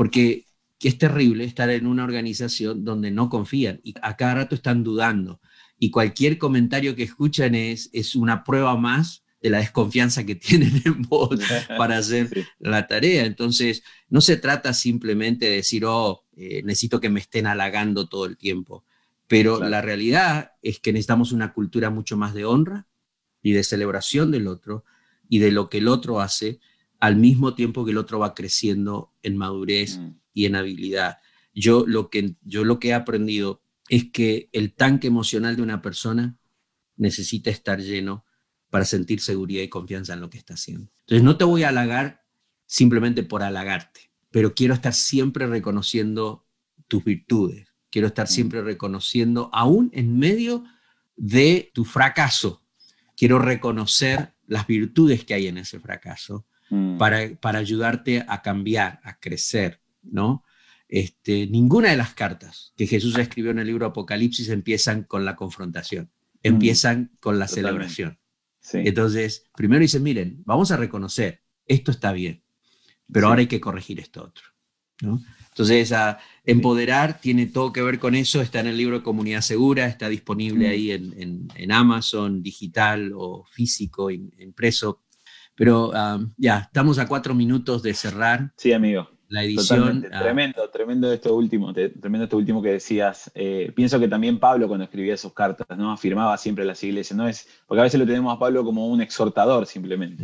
[0.01, 0.47] porque
[0.79, 5.39] es terrible estar en una organización donde no confían y a cada rato están dudando.
[5.77, 10.81] Y cualquier comentario que escuchan es, es una prueba más de la desconfianza que tienen
[10.85, 11.39] en vos
[11.77, 13.25] para hacer la tarea.
[13.25, 18.25] Entonces, no se trata simplemente de decir, oh, eh, necesito que me estén halagando todo
[18.25, 18.83] el tiempo,
[19.27, 22.87] pero la realidad es que necesitamos una cultura mucho más de honra
[23.43, 24.83] y de celebración del otro
[25.29, 26.59] y de lo que el otro hace
[27.01, 30.11] al mismo tiempo que el otro va creciendo en madurez mm.
[30.33, 31.17] y en habilidad.
[31.53, 35.81] Yo lo, que, yo lo que he aprendido es que el tanque emocional de una
[35.81, 36.37] persona
[36.95, 38.23] necesita estar lleno
[38.69, 40.91] para sentir seguridad y confianza en lo que está haciendo.
[41.01, 42.23] Entonces, no te voy a halagar
[42.67, 46.45] simplemente por halagarte, pero quiero estar siempre reconociendo
[46.87, 48.31] tus virtudes, quiero estar mm.
[48.31, 50.63] siempre reconociendo, aún en medio
[51.15, 52.63] de tu fracaso,
[53.17, 56.97] quiero reconocer las virtudes que hay en ese fracaso mm.
[56.97, 60.43] para, para ayudarte a cambiar, a crecer, ¿no?
[60.87, 65.35] Este, ninguna de las cartas que Jesús escribió en el libro Apocalipsis empiezan con la
[65.35, 66.37] confrontación, mm.
[66.43, 68.17] empiezan con la celebración.
[68.73, 72.43] Entonces, primero dicen, miren, vamos a reconocer, esto está bien,
[73.11, 74.43] pero ahora hay que corregir esto otro.
[75.49, 75.93] Entonces,
[76.45, 80.67] empoderar tiene todo que ver con eso, está en el libro Comunidad Segura, está disponible
[80.67, 80.71] mm.
[80.71, 85.01] ahí en, Amazon, digital o físico, impreso.
[85.61, 88.51] Pero ah, ya, estamos a cuatro minutos de cerrar.
[88.57, 89.07] Sí, amigo.
[89.29, 90.01] la edición.
[90.01, 93.31] Tremendo, tremendo esto último, tremendo esto último que decías.
[93.35, 95.91] Eh, pienso que también Pablo cuando escribía sus cartas, ¿no?
[95.91, 97.27] Afirmaba siempre las iglesias, ¿no?
[97.27, 100.23] Es, porque a veces lo tenemos a Pablo como un exhortador simplemente.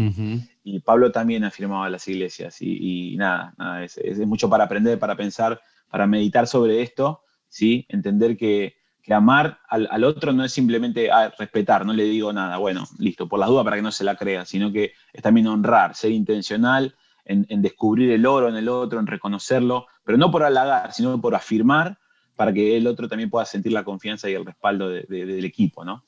[0.64, 2.58] Y Pablo también afirmaba las iglesias.
[2.60, 7.86] Y, nada, es, mucho para aprender, para pensar, para meditar sobre esto, ¿sí?
[7.90, 8.77] Entender que,
[9.14, 13.40] amar al, otro no es simplemente ah, respetar, no le digo nada, bueno, listo, por
[13.40, 16.96] las dudas para que no se la crea, sino que es también honrar, ser intencional
[17.26, 21.36] en, descubrir el oro en el otro, en reconocerlo, pero no por halagar, sino por
[21.36, 22.00] afirmar
[22.36, 26.06] para que el otro también pueda sentir la confianza y el respaldo del equipo, ¿no?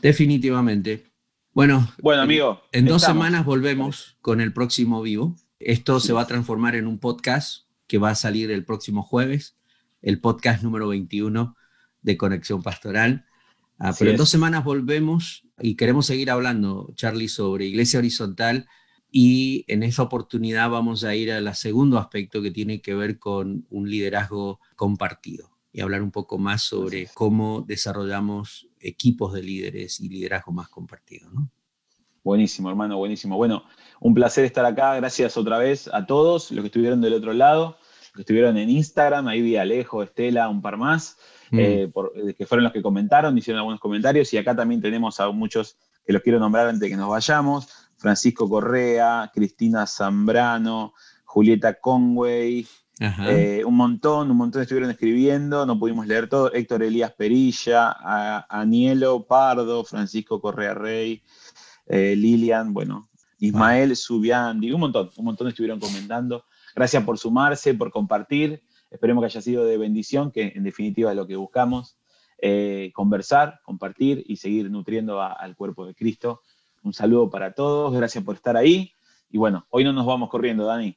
[0.00, 1.12] Definitivamente.
[1.52, 5.36] Bueno, bueno amigo, en, dos semanas volvemos con el próximo vivo.
[5.60, 9.58] Esto se va a transformar en un podcast que va a salir el próximo jueves,
[10.02, 11.56] el podcast número 21
[12.02, 13.26] de Conexión Pastoral.
[13.78, 18.68] Ah, pero en dos semanas volvemos y queremos seguir hablando, Charlie, sobre Iglesia Horizontal
[19.10, 23.66] y en esa oportunidad vamos a ir al segundo aspecto que tiene que ver con
[23.70, 30.08] un liderazgo compartido y hablar un poco más sobre cómo desarrollamos equipos de líderes y
[30.08, 31.30] liderazgo más compartido.
[32.24, 33.36] Buenísimo, hermano, buenísimo.
[33.36, 33.64] Bueno,
[34.00, 34.94] un placer estar acá.
[34.96, 37.78] Gracias otra vez a todos los que estuvieron del otro lado,
[38.14, 39.28] que estuvieron en Instagram.
[39.28, 41.16] Ahí vi a Alejo, Estela, un par más,
[41.50, 41.58] mm.
[41.58, 44.32] eh, eh, que fueron los que comentaron, hicieron algunos comentarios.
[44.32, 47.68] Y acá también tenemos a muchos que los quiero nombrar antes de que nos vayamos.
[47.96, 50.94] Francisco Correa, Cristina Zambrano,
[51.24, 52.66] Julieta Conway,
[53.00, 57.96] eh, un montón, un montón estuvieron escribiendo, no pudimos leer todo, Héctor Elías Perilla,
[58.48, 61.22] Anielo Pardo, Francisco Correa Rey,
[61.86, 63.08] eh, Lilian, bueno,
[63.42, 66.44] Ismael Subiandi, un montón, un montón estuvieron comentando.
[66.76, 71.16] Gracias por sumarse, por compartir, esperemos que haya sido de bendición, que en definitiva es
[71.16, 71.98] lo que buscamos,
[72.38, 76.42] eh, conversar, compartir y seguir nutriendo al cuerpo de Cristo.
[76.84, 78.92] Un saludo para todos, gracias por estar ahí.
[79.28, 80.96] Y bueno, hoy no nos vamos corriendo, Dani.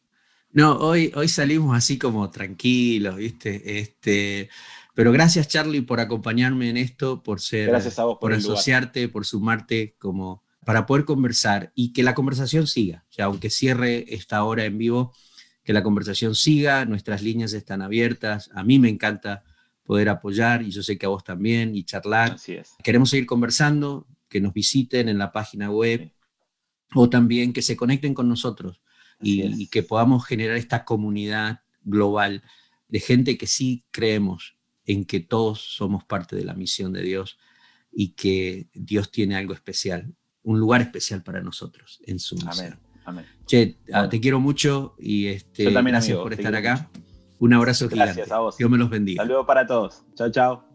[0.51, 3.79] No, hoy, hoy salimos así como tranquilos, ¿viste?
[3.79, 4.49] Este,
[4.93, 9.25] pero gracias, Charlie, por acompañarme en esto, por ser, gracias a vos por, asociarte, por
[9.25, 13.05] sumarte, como para poder conversar y que la conversación siga.
[13.09, 15.13] O sea, aunque cierre esta hora en vivo,
[15.63, 18.49] que la conversación siga, nuestras líneas están abiertas.
[18.53, 19.43] A mí me encanta
[19.83, 22.33] poder apoyar y yo sé que a vos también y charlar.
[22.33, 22.73] Así es.
[22.83, 26.11] Queremos seguir conversando, que nos visiten en la página web
[26.93, 28.81] o también que se conecten con nosotros
[29.21, 32.43] y, que podamos generar esta comunidad global
[32.87, 37.37] de gente que sí creemos en que todos somos parte de la misión de Dios
[37.91, 40.13] y que Dios tiene algo especial,
[40.45, 42.79] un lugar especial para nosotros en su misión.
[43.03, 43.25] Amén.
[43.45, 46.89] Che, ah, te quiero mucho y este, gracias por estar acá.
[47.37, 48.57] Un abrazo Gracias a vos.
[48.57, 49.21] Dios me los bendiga.
[49.21, 50.03] Saludos para todos.
[50.15, 50.74] Chao, chao.